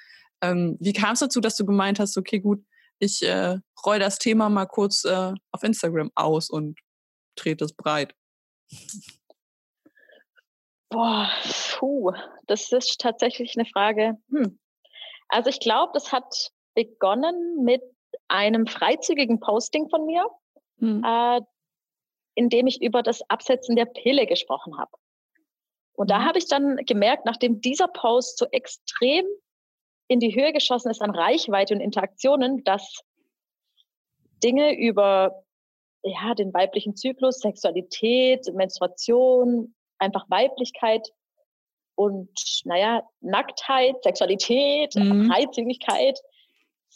[0.41, 2.63] Ähm, wie kam es dazu, dass du gemeint hast, okay, gut,
[2.99, 6.79] ich äh, roll das Thema mal kurz äh, auf Instagram aus und
[7.35, 8.13] trete es breit?
[10.89, 11.29] Boah,
[11.71, 12.13] puh,
[12.47, 14.17] das ist tatsächlich eine Frage.
[14.29, 14.59] Hm.
[15.29, 17.81] Also ich glaube, das hat begonnen mit
[18.27, 20.25] einem freizügigen Posting von mir,
[20.79, 21.03] hm.
[21.03, 21.41] äh,
[22.35, 24.91] in dem ich über das Absetzen der Pille gesprochen habe.
[25.93, 26.25] Und da mhm.
[26.25, 29.25] habe ich dann gemerkt, nachdem dieser Post so extrem
[30.07, 33.01] in die Höhe geschossen ist an Reichweite und Interaktionen, dass
[34.43, 35.43] Dinge über
[36.03, 41.09] ja, den weiblichen Zyklus, Sexualität, Menstruation, einfach Weiblichkeit
[41.95, 42.29] und,
[42.65, 45.31] naja, Nacktheit, Sexualität, mhm.
[45.31, 46.19] Freizügigkeit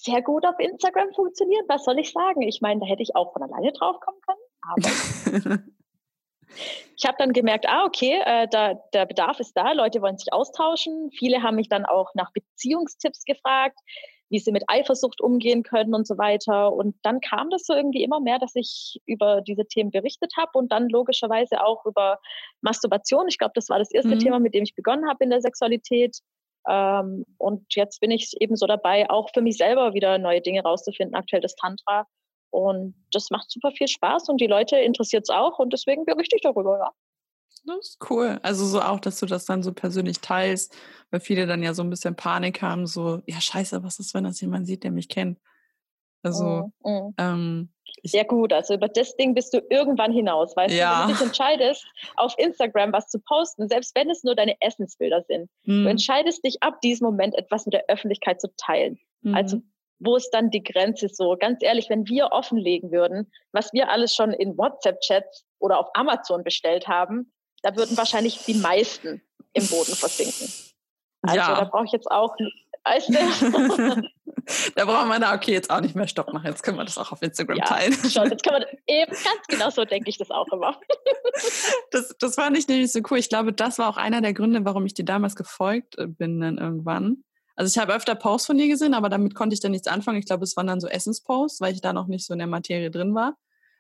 [0.02, 1.66] sehr gut auf Instagram funktioniert.
[1.68, 2.42] Was soll ich sagen?
[2.42, 4.40] Ich meine, da hätte ich auch von alleine drauf kommen können.
[4.62, 5.60] Aber
[6.98, 10.32] ich habe dann gemerkt, ah, okay, äh, da, der Bedarf ist da, Leute wollen sich
[10.32, 11.12] austauschen.
[11.12, 13.78] Viele haben mich dann auch nach Beziehungstipps gefragt,
[14.30, 16.72] wie sie mit Eifersucht umgehen können und so weiter.
[16.74, 20.52] Und dann kam das so irgendwie immer mehr, dass ich über diese Themen berichtet habe
[20.54, 22.20] und dann logischerweise auch über
[22.62, 23.28] Masturbation.
[23.28, 24.20] Ich glaube, das war das erste mhm.
[24.20, 26.20] Thema, mit dem ich begonnen habe in der Sexualität.
[26.68, 30.62] Ähm, und jetzt bin ich eben so dabei, auch für mich selber wieder neue Dinge
[30.62, 32.06] rauszufinden, aktuell das Tantra.
[32.52, 36.36] Und das macht super viel Spaß und die Leute interessiert es auch und deswegen berichte
[36.36, 36.92] ich darüber, ja.
[37.66, 38.40] Das ist cool.
[38.44, 40.76] Also so auch, dass du das dann so persönlich teilst,
[41.12, 44.24] weil viele dann ja so ein bisschen Panik haben, so, ja scheiße, was ist, wenn
[44.24, 45.40] das jemand sieht, der mich kennt?
[46.24, 47.14] Also, mm, mm.
[47.18, 47.70] Ähm,
[48.04, 50.94] ja gut, also über das Ding bist du irgendwann hinaus, weißt ja.
[50.94, 54.56] du, wenn du dich entscheidest, auf Instagram was zu posten, selbst wenn es nur deine
[54.62, 55.84] Essensbilder sind, mm.
[55.84, 59.00] du entscheidest dich ab diesem Moment etwas mit der Öffentlichkeit zu teilen.
[59.34, 59.72] Also mhm.
[60.00, 61.36] wo ist dann die Grenze so?
[61.38, 66.44] Ganz ehrlich, wenn wir offenlegen würden, was wir alles schon in WhatsApp-Chats oder auf Amazon
[66.44, 69.22] bestellt haben, da würden wahrscheinlich die meisten
[69.54, 70.52] im Boden versinken.
[71.22, 71.56] Also ja.
[71.56, 72.36] da brauche ich jetzt auch,
[72.86, 74.10] weißt du?
[74.76, 76.48] da braucht man da, okay, jetzt auch nicht mehr Stopp machen.
[76.48, 77.94] Jetzt können wir das auch auf Instagram ja, teilen.
[77.94, 80.80] Schon, jetzt können wir, eben ganz genau so denke ich das auch immer.
[81.92, 83.18] das, das fand ich nämlich so cool.
[83.18, 86.40] Ich glaube, das war auch einer der Gründe, warum ich dir damals gefolgt äh, bin
[86.40, 87.24] dann irgendwann.
[87.56, 90.18] Also ich habe öfter Posts von dir gesehen, aber damit konnte ich dann nichts anfangen.
[90.18, 92.48] Ich glaube, es waren dann so Essensposts, weil ich da noch nicht so in der
[92.48, 93.36] Materie drin war.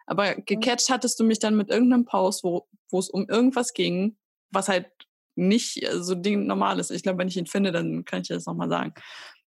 [0.05, 0.43] Aber mhm.
[0.45, 4.17] gecatcht hattest du mich dann mit irgendeinem Post, wo, wo es um irgendwas ging,
[4.51, 4.87] was halt
[5.35, 6.91] nicht äh, so Ding normal ist.
[6.91, 8.93] Ich glaube, wenn ich ihn finde, dann kann ich dir das nochmal sagen.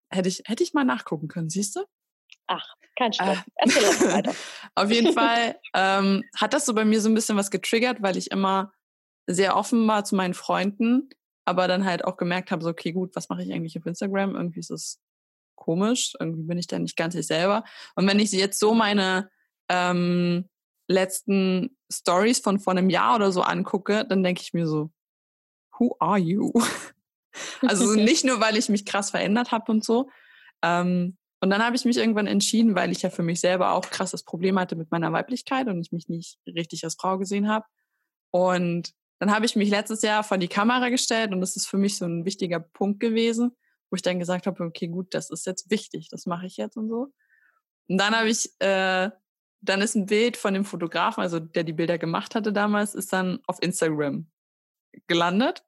[0.09, 1.81] Hätte ich, hätte ich mal nachgucken können, siehst du?
[2.47, 2.65] Ach,
[2.97, 3.37] kein Stress.
[3.37, 4.35] Äh, Erzähl uns weiter.
[4.75, 8.17] Auf jeden Fall ähm, hat das so bei mir so ein bisschen was getriggert, weil
[8.17, 8.73] ich immer
[9.27, 11.09] sehr offen war zu meinen Freunden,
[11.45, 14.35] aber dann halt auch gemerkt habe, so, okay, gut, was mache ich eigentlich auf Instagram?
[14.35, 14.99] Irgendwie ist es
[15.55, 17.63] komisch, irgendwie bin ich da nicht ganz ich selber.
[17.95, 19.29] Und wenn ich jetzt so meine
[19.69, 20.49] ähm,
[20.91, 24.91] letzten Stories von vor einem Jahr oder so angucke, dann denke ich mir so,
[25.77, 26.51] who are you?
[27.61, 30.09] also nicht nur, weil ich mich krass verändert habe und so.
[30.61, 33.89] Ähm, und dann habe ich mich irgendwann entschieden, weil ich ja für mich selber auch
[33.89, 37.65] krasses Problem hatte mit meiner Weiblichkeit und ich mich nicht richtig als Frau gesehen habe.
[38.29, 41.77] Und dann habe ich mich letztes Jahr vor die Kamera gestellt und das ist für
[41.77, 43.55] mich so ein wichtiger Punkt gewesen,
[43.89, 46.77] wo ich dann gesagt habe, okay, gut, das ist jetzt wichtig, das mache ich jetzt
[46.77, 47.11] und so.
[47.87, 49.09] Und dann habe ich äh,
[49.61, 53.13] dann ist ein Bild von dem Fotografen, also der die Bilder gemacht hatte damals, ist
[53.13, 54.29] dann auf Instagram
[55.07, 55.63] gelandet.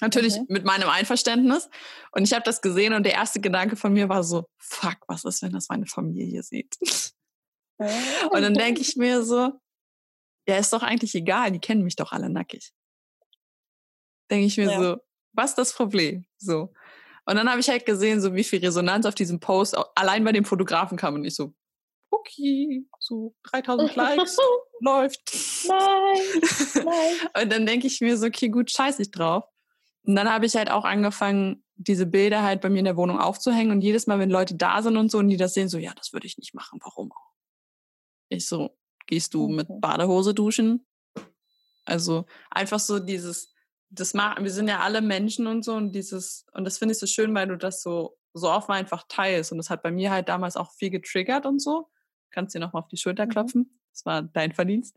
[0.00, 0.46] Natürlich okay.
[0.48, 1.68] mit meinem Einverständnis.
[2.12, 5.24] Und ich habe das gesehen und der erste Gedanke von mir war so, fuck, was
[5.24, 6.76] ist, wenn das meine Familie sieht?
[7.78, 9.52] und dann denke ich mir so,
[10.46, 12.72] ja, ist doch eigentlich egal, die kennen mich doch alle nackig.
[14.30, 14.80] Denke ich mir ja.
[14.80, 14.96] so,
[15.32, 16.24] was ist das Problem?
[16.38, 16.72] So.
[17.26, 20.32] Und dann habe ich halt gesehen, so wie viel Resonanz auf diesem Post allein bei
[20.32, 21.54] dem Fotografen kam und ich so,
[22.10, 24.36] okay, so 3000 Likes,
[24.80, 25.20] läuft.
[25.68, 27.14] Nein, nein.
[27.42, 29.44] Und dann denke ich mir so, okay, gut, scheiße ich drauf.
[30.04, 33.18] Und dann habe ich halt auch angefangen, diese Bilder halt bei mir in der Wohnung
[33.18, 33.72] aufzuhängen.
[33.72, 35.92] Und jedes Mal, wenn Leute da sind und so und die das sehen, so, ja,
[35.94, 36.78] das würde ich nicht machen.
[36.82, 37.32] Warum auch?
[38.28, 40.86] Ich so, gehst du mit Badehose duschen?
[41.84, 43.54] Also einfach so dieses,
[43.90, 46.98] das machen, wir sind ja alle Menschen und so und dieses, und das finde ich
[46.98, 49.50] so schön, weil du das so, so offen einfach teilst.
[49.52, 51.89] Und das hat bei mir halt damals auch viel getriggert und so
[52.30, 53.30] kannst dir nochmal auf die Schulter mhm.
[53.30, 53.80] klopfen.
[53.92, 54.96] Das war dein Verdienst.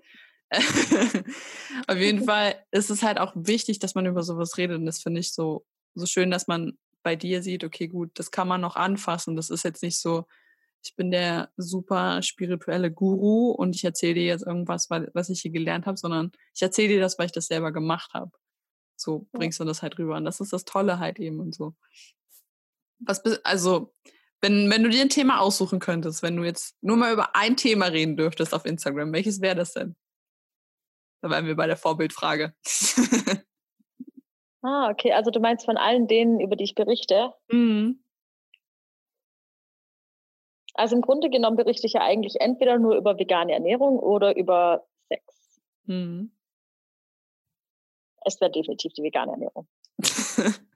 [1.87, 4.77] auf jeden Fall ist es halt auch wichtig, dass man über sowas redet.
[4.77, 5.65] Und das finde ich so,
[5.95, 9.35] so schön, dass man bei dir sieht, okay, gut, das kann man noch anfassen.
[9.35, 10.25] Das ist jetzt nicht so,
[10.83, 15.51] ich bin der super spirituelle Guru und ich erzähle dir jetzt irgendwas, was ich hier
[15.51, 18.31] gelernt habe, sondern ich erzähle dir das, weil ich das selber gemacht habe.
[18.95, 20.15] So bringst du das halt rüber.
[20.15, 21.75] Und das ist das Tolle halt eben und so.
[22.99, 23.93] Was, also,
[24.43, 27.55] wenn, wenn du dir ein Thema aussuchen könntest, wenn du jetzt nur mal über ein
[27.55, 29.95] Thema reden dürftest auf Instagram, welches wäre das denn?
[31.21, 32.53] Da wären wir bei der Vorbildfrage.
[34.61, 35.13] ah, okay.
[35.13, 37.33] Also du meinst von allen denen, über die ich berichte?
[37.49, 38.03] Mhm.
[40.73, 44.85] Also im Grunde genommen berichte ich ja eigentlich entweder nur über vegane Ernährung oder über
[45.07, 45.61] Sex.
[45.85, 46.35] Mhm.
[48.25, 49.69] Es wäre definitiv die vegane Ernährung.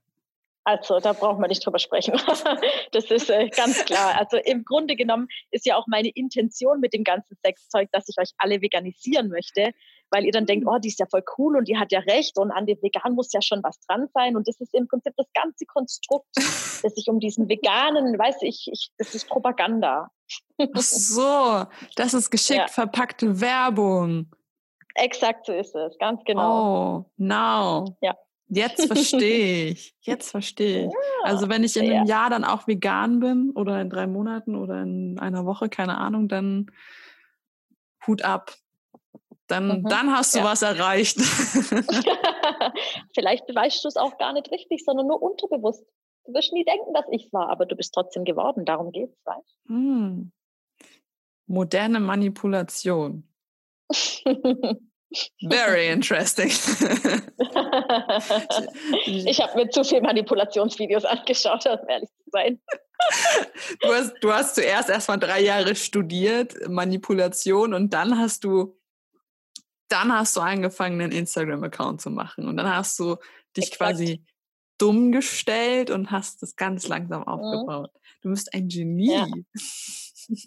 [0.68, 2.14] Also da brauchen wir nicht drüber sprechen.
[2.92, 4.20] das ist äh, ganz klar.
[4.20, 8.18] Also im Grunde genommen ist ja auch meine Intention mit dem ganzen Sexzeug, dass ich
[8.20, 9.72] euch alle veganisieren möchte,
[10.12, 10.74] weil ihr dann denkt, mhm.
[10.74, 13.14] oh, die ist ja voll cool und die hat ja recht und an dem Vegan
[13.14, 14.36] muss ja schon was dran sein.
[14.36, 18.68] Und das ist im Prinzip das ganze Konstrukt, das sich um diesen veganen, weiß ich,
[18.70, 20.12] ich das ist Propaganda.
[20.60, 21.64] Ach so,
[21.96, 22.68] das ist geschickt ja.
[22.68, 24.36] verpackte Werbung.
[24.96, 27.06] Exakt so ist es, ganz genau.
[27.06, 27.96] Oh, now.
[28.02, 28.18] Ja.
[28.50, 29.96] Jetzt verstehe ich.
[30.02, 30.94] Jetzt verstehe ich.
[31.24, 32.22] Also wenn ich in einem ja.
[32.22, 36.28] Jahr dann auch vegan bin oder in drei Monaten oder in einer Woche, keine Ahnung,
[36.28, 36.72] dann
[38.06, 38.56] Hut ab.
[39.48, 39.88] Dann, mhm.
[39.88, 40.46] dann hast du ja.
[40.46, 41.18] was erreicht.
[43.14, 45.86] Vielleicht beweist du es auch gar nicht richtig, sondern nur unterbewusst.
[46.26, 48.66] Du wirst nie denken, dass ich es war, aber du bist trotzdem geworden.
[48.66, 50.32] Darum geht es, weißt hm.
[51.46, 53.24] Moderne Manipulation.
[55.42, 56.52] Very interesting.
[59.06, 62.62] ich habe mir zu viel Manipulationsvideos angeschaut, um ehrlich zu sein.
[63.80, 68.76] Du hast, du hast zuerst erstmal drei Jahre studiert, Manipulation, und dann hast du,
[69.88, 72.48] dann hast du angefangen, einen Instagram-Account zu machen.
[72.48, 73.18] Und dann hast du
[73.56, 73.78] dich Exakt.
[73.78, 74.26] quasi
[74.80, 77.28] dumm gestellt und hast das ganz langsam mhm.
[77.28, 77.92] aufgebaut.
[77.94, 78.00] Mhm.
[78.24, 79.14] Du bist ein Genie.
[79.14, 79.28] Ja.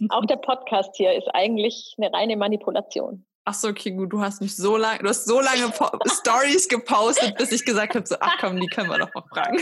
[0.09, 4.41] Auch der Podcast hier ist eigentlich eine reine Manipulation ach so, okay, gut, du hast
[4.41, 5.73] mich so lange, du hast so lange
[6.07, 9.59] Stories gepostet, bis ich gesagt habe, so, ach komm, die können wir doch mal fragen.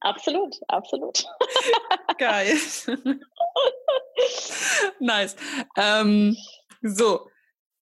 [0.00, 1.24] Absolut, absolut.
[2.18, 2.56] Geil.
[5.00, 5.36] nice.
[5.76, 6.36] Ähm,
[6.82, 7.30] so,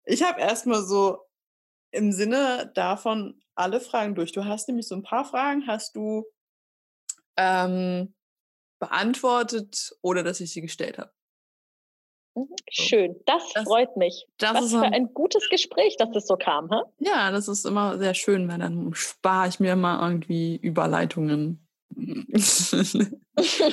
[0.06, 1.19] ich habe erstmal so
[1.91, 4.32] im Sinne davon alle Fragen durch.
[4.32, 6.26] Du hast nämlich so ein paar Fragen, hast du
[7.38, 8.13] ähm,
[8.80, 11.12] beantwortet oder dass ich sie gestellt habe.
[12.36, 14.26] Mhm, schön, das, das freut mich.
[14.38, 16.69] Das Was ist für ein gutes Gespräch, dass das so kam.
[16.72, 16.82] Hä?
[17.00, 21.60] Ja, das ist immer sehr schön, weil dann spare ich mir mal irgendwie Überleitungen.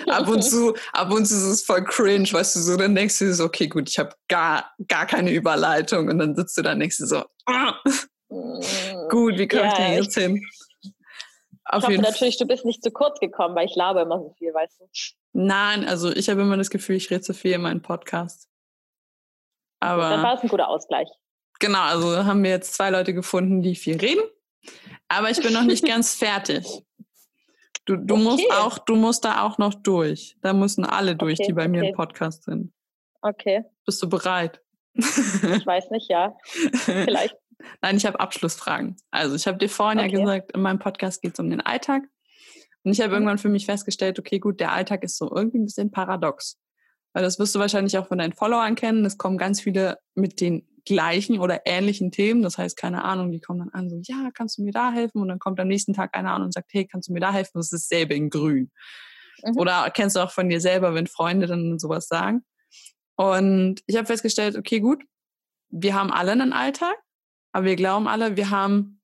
[0.09, 3.19] ab und zu, ab und zu ist es voll cringe, weißt du, so, dann denkst
[3.19, 6.73] du so, okay, gut, ich habe gar, gar keine Überleitung und dann sitzt du da
[6.73, 7.75] und denkst du so, ah,
[9.09, 10.45] gut, wie komme ja, ich denn jetzt hin?
[11.65, 14.35] Auf ich hoffe natürlich, du bist nicht zu kurz gekommen, weil ich labe immer so
[14.37, 14.87] viel, weißt du.
[15.33, 18.50] Nein, also ich habe immer das Gefühl, ich rede zu viel in meinem Podcast.
[19.81, 21.09] Aber dann war es ein guter Ausgleich.
[21.59, 24.23] Genau, also haben wir jetzt zwei Leute gefunden, die viel reden.
[25.09, 26.67] Aber ich bin noch nicht ganz fertig.
[27.85, 28.23] Du, du okay.
[28.23, 30.37] musst auch, du musst da auch noch durch.
[30.43, 32.73] Da müssen alle durch, okay, die bei mir im Podcast sind.
[33.23, 33.65] Okay.
[33.85, 34.61] Bist du bereit?
[34.95, 36.37] Ich weiß nicht, ja.
[36.45, 37.37] Vielleicht.
[37.83, 38.97] Nein, ich habe Abschlussfragen.
[39.11, 40.13] Also ich habe dir vorhin okay.
[40.13, 42.05] ja gesagt, in meinem Podcast geht es um den Alltag.
[42.83, 43.15] Und ich habe mhm.
[43.15, 46.59] irgendwann für mich festgestellt, okay, gut, der Alltag ist so irgendwie ein bisschen paradox.
[47.13, 49.05] Weil das wirst du wahrscheinlich auch von deinen Followern kennen.
[49.05, 52.43] Es kommen ganz viele mit den gleichen oder ähnlichen Themen.
[52.43, 55.21] Das heißt, keine Ahnung, die kommen dann an, so, ja, kannst du mir da helfen?
[55.21, 57.33] Und dann kommt am nächsten Tag einer an und sagt, hey, kannst du mir da
[57.33, 57.53] helfen?
[57.55, 58.71] Das ist dasselbe in grün.
[59.45, 59.57] Mhm.
[59.57, 62.45] Oder kennst du auch von dir selber, wenn Freunde dann sowas sagen.
[63.17, 65.05] Und ich habe festgestellt, okay, gut,
[65.69, 66.97] wir haben alle einen Alltag,
[67.53, 69.01] aber wir glauben alle, wir haben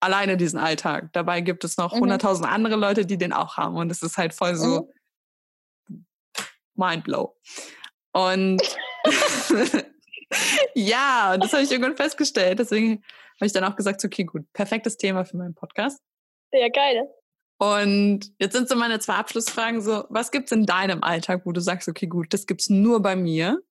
[0.00, 1.12] alleine diesen Alltag.
[1.12, 2.00] Dabei gibt es noch mhm.
[2.00, 2.54] hunderttausend mhm.
[2.54, 3.76] andere Leute, die den auch haben.
[3.76, 4.88] Und es ist halt voll so mhm.
[6.78, 7.36] Mindblow.
[8.12, 8.62] Und
[10.74, 12.58] ja, das habe ich irgendwann festgestellt.
[12.58, 13.02] Deswegen
[13.36, 16.00] habe ich dann auch gesagt, okay, gut, perfektes Thema für meinen Podcast.
[16.52, 17.08] Ja, geil.
[17.58, 21.60] Und jetzt sind so meine zwei Abschlussfragen so, was gibt's in deinem Alltag, wo du
[21.60, 23.62] sagst, okay, gut, das gibt's nur bei mir?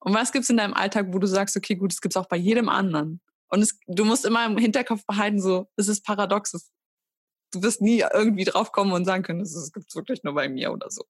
[0.00, 2.36] Und was gibt's in deinem Alltag, wo du sagst, okay, gut, das gibt's auch bei
[2.36, 3.20] jedem anderen?
[3.48, 6.70] Und es, du musst immer im Hinterkopf behalten, so, es ist paradox.
[7.50, 10.70] Du wirst nie irgendwie drauf kommen und sagen können, es gibt's wirklich nur bei mir
[10.70, 11.04] oder so.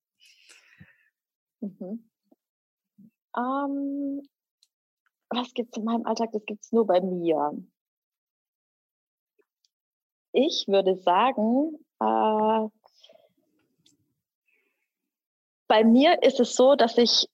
[1.60, 2.08] Mhm.
[3.36, 4.22] Ähm,
[5.30, 6.30] was gibt's in meinem Alltag?
[6.32, 7.52] Das gibt's nur bei mir.
[10.32, 12.68] Ich würde sagen, äh,
[15.66, 17.28] bei mir ist es so, dass ich,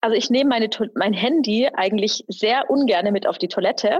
[0.00, 3.98] also ich nehme meine, mein Handy eigentlich sehr ungern mit auf die Toilette,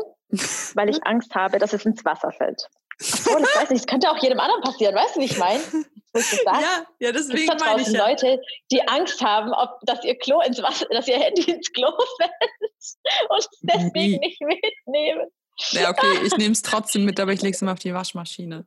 [0.74, 2.68] weil ich Angst habe, dass es ins Wasser fällt.
[3.00, 5.62] Oh, das weiß nicht, das könnte auch jedem anderen passieren, weißt du, wie ich meine?
[6.14, 8.06] Ja, ja, deswegen da meine ich ja.
[8.06, 11.88] Leute, die Angst haben, ob, dass ihr Klo ins Wasser, dass ihr Handy ins Klo
[12.18, 15.26] fällt und es deswegen nicht mitnehmen.
[15.70, 18.64] Ja, okay, ich nehme es trotzdem mit, aber ich lege es immer auf die Waschmaschine.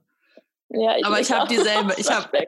[0.69, 2.29] Ja, ich aber ich habe dieselbe, ich habe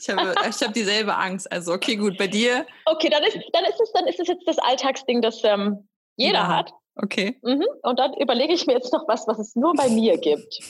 [0.00, 1.50] ich hab, ich hab dieselbe Angst.
[1.52, 2.66] Also okay, gut, bei dir.
[2.86, 6.38] Okay, dann ist, dann ist es, dann ist es jetzt das Alltagsding, das ähm, jeder
[6.38, 6.48] ja.
[6.48, 6.72] hat.
[6.96, 7.38] Okay.
[7.42, 7.66] Mhm.
[7.82, 10.60] Und dann überlege ich mir jetzt noch was, was es nur bei mir gibt.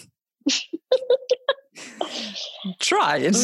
[2.78, 3.36] Try it.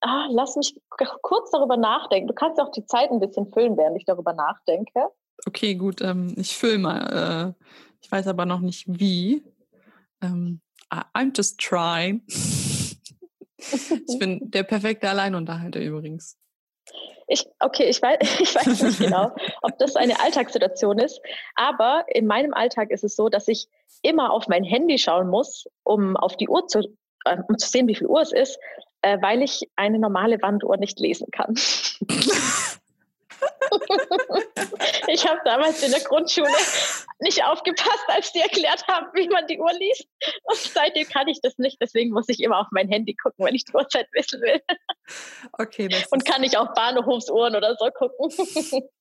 [0.00, 0.74] Ah, lass mich
[1.22, 2.28] kurz darüber nachdenken.
[2.28, 5.08] Du kannst auch die Zeit ein bisschen füllen, während ich darüber nachdenke.
[5.46, 6.00] Okay, gut.
[6.02, 7.54] Ähm, ich fülle mal.
[7.58, 7.64] Äh,
[8.02, 9.42] ich weiß aber noch nicht wie.
[10.22, 12.22] Ähm, I'm just trying.
[12.28, 16.38] ich bin der perfekte Alleinunterhalter übrigens.
[17.28, 21.20] Ich, okay, ich weiß, ich weiß nicht genau, ob das eine Alltagssituation ist,
[21.54, 23.68] aber in meinem Alltag ist es so, dass ich
[24.02, 26.80] immer auf mein Handy schauen muss, um auf die Uhr zu,
[27.24, 28.58] äh, um zu sehen, wie viel Uhr es ist,
[29.02, 31.54] äh, weil ich eine normale Wanduhr nicht lesen kann.
[35.12, 36.48] ich habe damals in der Grundschule
[37.20, 40.06] nicht aufgepasst, als die erklärt haben, wie man die Uhr liest.
[40.42, 41.78] Und seitdem kann ich das nicht.
[41.80, 44.60] Deswegen muss ich immer auf mein Handy gucken, wenn ich die Uhrzeit wissen will.
[45.52, 45.88] Okay.
[46.10, 48.88] Und kann ich auch Bahnhofsuhren oder so gucken.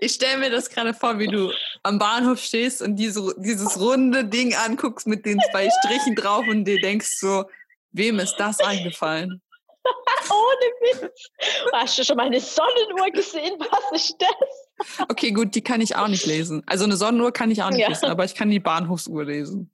[0.00, 1.50] Ich stelle mir das gerade vor, wie du
[1.82, 6.64] am Bahnhof stehst und diese, dieses runde Ding anguckst mit den zwei Strichen drauf und
[6.64, 7.44] dir denkst so,
[7.90, 9.42] wem ist das eingefallen?
[10.30, 11.28] Ohne Witz.
[11.72, 13.58] Hast du schon mal eine Sonnenuhr gesehen?
[13.58, 14.67] Was ist das?
[15.08, 16.62] Okay, gut, die kann ich auch nicht lesen.
[16.66, 17.88] Also eine Sonnenuhr kann ich auch nicht ja.
[17.88, 19.70] lesen, aber ich kann die Bahnhofsuhr lesen.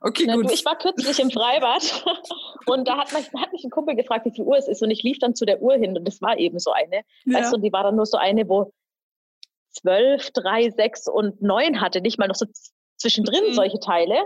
[0.00, 0.50] Okay, Na, gut.
[0.50, 2.04] Du, ich war kürzlich im Freibad
[2.66, 4.82] und da hat mich, hat mich ein Kumpel gefragt, wie viel Uhr es ist.
[4.82, 7.02] Und ich lief dann zu der Uhr hin und das war eben so eine.
[7.24, 7.38] Ja.
[7.38, 8.72] Weißt du, die war dann nur so eine, wo
[9.70, 12.46] zwölf, drei, sechs und neun hatte, nicht mal noch so
[12.96, 13.54] zwischendrin mhm.
[13.54, 14.16] solche Teile.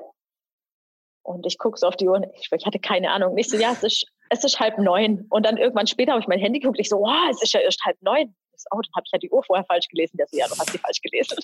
[1.22, 3.36] Und ich gucke so auf die Uhr und ich, ich hatte keine Ahnung.
[3.36, 5.26] Ich so, ja, es ist es ist halb neun.
[5.28, 6.80] Und dann irgendwann später habe ich mein Handy geguckt.
[6.80, 8.34] Ich so, wow, es ist ja erst halb neun.
[8.56, 10.16] Ich so, oh, dann habe ich ja die Uhr vorher falsch gelesen.
[10.16, 11.36] Der so, ja, du hast sie falsch gelesen.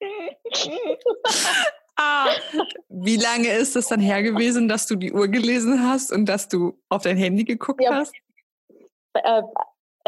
[1.96, 2.28] ah,
[2.88, 6.48] wie lange ist es dann her gewesen, dass du die Uhr gelesen hast und dass
[6.48, 8.14] du auf dein Handy geguckt ja, hast?
[9.14, 9.42] Äh,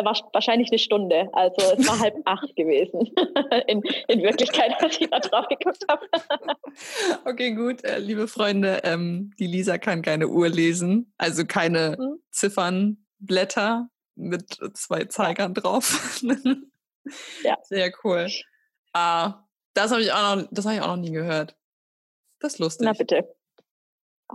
[0.03, 1.29] war wahrscheinlich eine Stunde.
[1.33, 3.11] Also es war halb acht gewesen.
[3.67, 6.07] in, in Wirklichkeit, als ich da drauf geguckt habe.
[7.25, 7.85] okay, gut.
[7.85, 12.19] Äh, liebe Freunde, ähm, die Lisa kann keine Uhr lesen, also keine hm?
[12.31, 16.23] Ziffernblätter mit zwei Zeigern drauf.
[17.43, 17.59] ja.
[17.62, 18.29] Sehr cool.
[18.93, 19.45] Ah,
[19.75, 21.57] das habe ich auch noch, das habe ich auch noch nie gehört.
[22.41, 22.85] Das ist lustig.
[22.85, 23.35] Na bitte.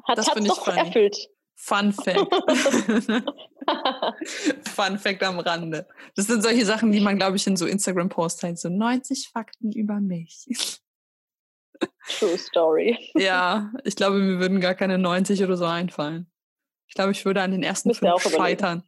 [0.07, 0.77] Hat es doch funny.
[0.77, 1.17] erfüllt.
[1.55, 2.19] Fun Fact.
[4.67, 5.87] Fun Fact am Rande.
[6.15, 8.59] Das sind solche Sachen, die man, glaube ich, in so Instagram-Posts teilt.
[8.59, 10.81] So 90 Fakten über mich.
[12.17, 12.97] True Story.
[13.15, 16.31] Ja, ich glaube, mir würden gar keine 90 oder so einfallen.
[16.87, 18.83] Ich glaube, ich würde an den ersten Müsst fünf scheitern.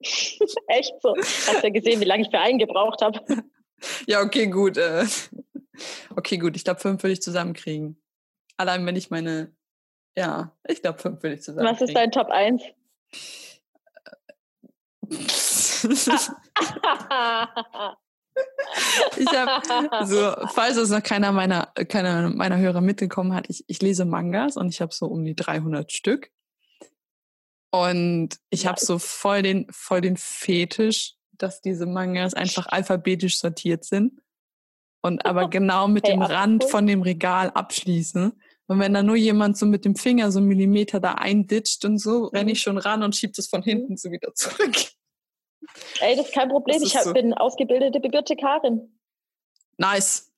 [0.68, 1.14] Echt so?
[1.16, 3.20] Hast ja gesehen, wie lange ich für einen gebraucht habe.
[4.06, 4.76] Ja, okay, gut.
[4.76, 5.04] Äh.
[6.16, 6.56] Okay, gut.
[6.56, 8.02] Ich glaube, fünf würde ich zusammenkriegen.
[8.56, 9.52] Allein wenn ich meine
[10.18, 11.68] ja, ich glaube, fünf würde ich zusammen.
[11.68, 12.60] Was ist dein Top 1?
[19.16, 23.80] ich habe so, falls es noch keiner meiner, keiner meiner Hörer mitgekommen hat, ich, ich
[23.80, 26.32] lese Mangas und ich habe so um die 300 Stück.
[27.70, 33.84] Und ich habe so voll den, voll den Fetisch, dass diese Mangas einfach alphabetisch sortiert
[33.84, 34.20] sind
[35.02, 38.32] und aber genau mit hey, dem Rand von dem Regal abschließen.
[38.66, 41.98] Und wenn da nur jemand so mit dem Finger so einen Millimeter da einditscht und
[41.98, 42.62] so, renne ich mhm.
[42.62, 44.76] schon ran und schiebe das von hinten so wieder zurück.
[46.00, 46.76] Ey, das ist kein Problem.
[46.76, 47.12] Ist ich hab, so?
[47.12, 48.98] bin ausgebildete Bibliotekarin.
[49.78, 50.32] Nice.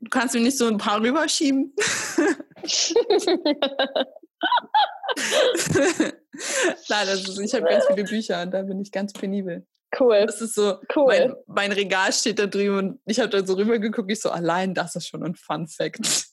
[0.00, 1.74] Du kannst mir nicht so ein paar rüberschieben.
[6.88, 9.66] Nein, also ich habe ganz viele Bücher und da bin ich ganz penibel.
[9.98, 10.24] Cool.
[10.26, 11.06] Das ist so, cool.
[11.06, 14.72] mein, mein Regal steht da drüben und ich habe da so rübergeguckt, ich so, allein
[14.72, 16.00] das ist schon ein Fun Fact.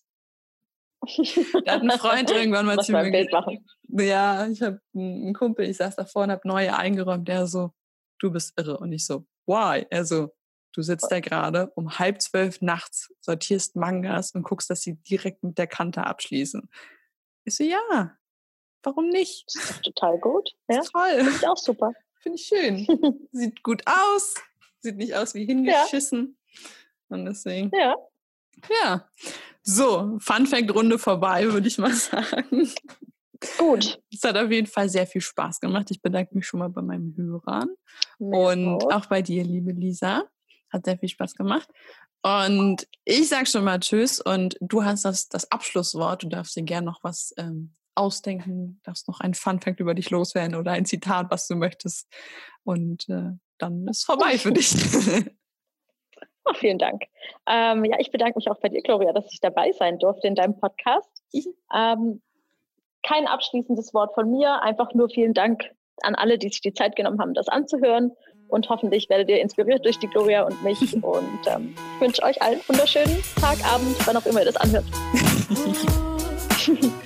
[1.66, 3.66] Da hat ein Freund irgendwann mal zu mir Bild machen.
[3.88, 7.72] Ja, ich habe einen Kumpel, ich saß da vorne, habe neue eingeräumt, der so,
[8.20, 8.78] du bist irre.
[8.78, 9.88] Und ich so, why?
[9.90, 10.36] Er so,
[10.74, 15.42] du sitzt da gerade um halb zwölf nachts, sortierst Mangas und guckst, dass sie direkt
[15.42, 16.70] mit der Kante abschließen.
[17.46, 18.18] Ich so, ja,
[18.84, 19.46] warum nicht?
[19.54, 20.52] Das ist total gut.
[20.68, 21.18] Ja, toll.
[21.18, 21.94] Finde ich auch super.
[22.22, 23.28] Finde ich schön.
[23.32, 24.36] Sieht gut aus.
[24.82, 26.38] Sieht nicht aus wie hingeschissen.
[26.52, 27.16] Ja.
[27.16, 27.72] Und deswegen.
[27.74, 27.96] Ja.
[28.84, 29.10] Ja.
[29.64, 32.70] So, Fun Fact Runde vorbei, würde ich mal sagen.
[33.58, 34.02] Gut.
[34.14, 35.92] Es hat auf jeden Fall sehr viel Spaß gemacht.
[35.92, 37.70] Ich bedanke mich schon mal bei meinen Hörern
[38.20, 38.38] ja.
[38.38, 40.26] und auch bei dir, liebe Lisa.
[40.72, 41.70] Hat sehr viel Spaß gemacht.
[42.22, 46.24] Und ich sage schon mal Tschüss und du hast das, das Abschlusswort.
[46.24, 50.10] Du darfst dir gerne noch was ähm, ausdenken, darfst noch ein Fun Fact über dich
[50.10, 52.08] loswerden oder ein Zitat, was du möchtest.
[52.64, 54.76] Und äh, dann ist vorbei für dich.
[56.46, 57.04] Oh, vielen Dank.
[57.48, 60.36] Ähm, ja, ich bedanke mich auch bei dir, Gloria, dass ich dabei sein durfte in
[60.36, 61.22] deinem Podcast.
[61.34, 62.22] Ähm,
[63.04, 65.70] kein abschließendes Wort von mir, einfach nur vielen Dank
[66.02, 68.14] an alle, die sich die Zeit genommen haben, das anzuhören.
[68.48, 70.82] Und hoffentlich werdet ihr inspiriert durch die Gloria und mich.
[71.04, 74.58] Und ähm, ich wünsche euch allen einen wunderschönen Tag, Abend, wann auch immer ihr das
[74.58, 74.86] anhört.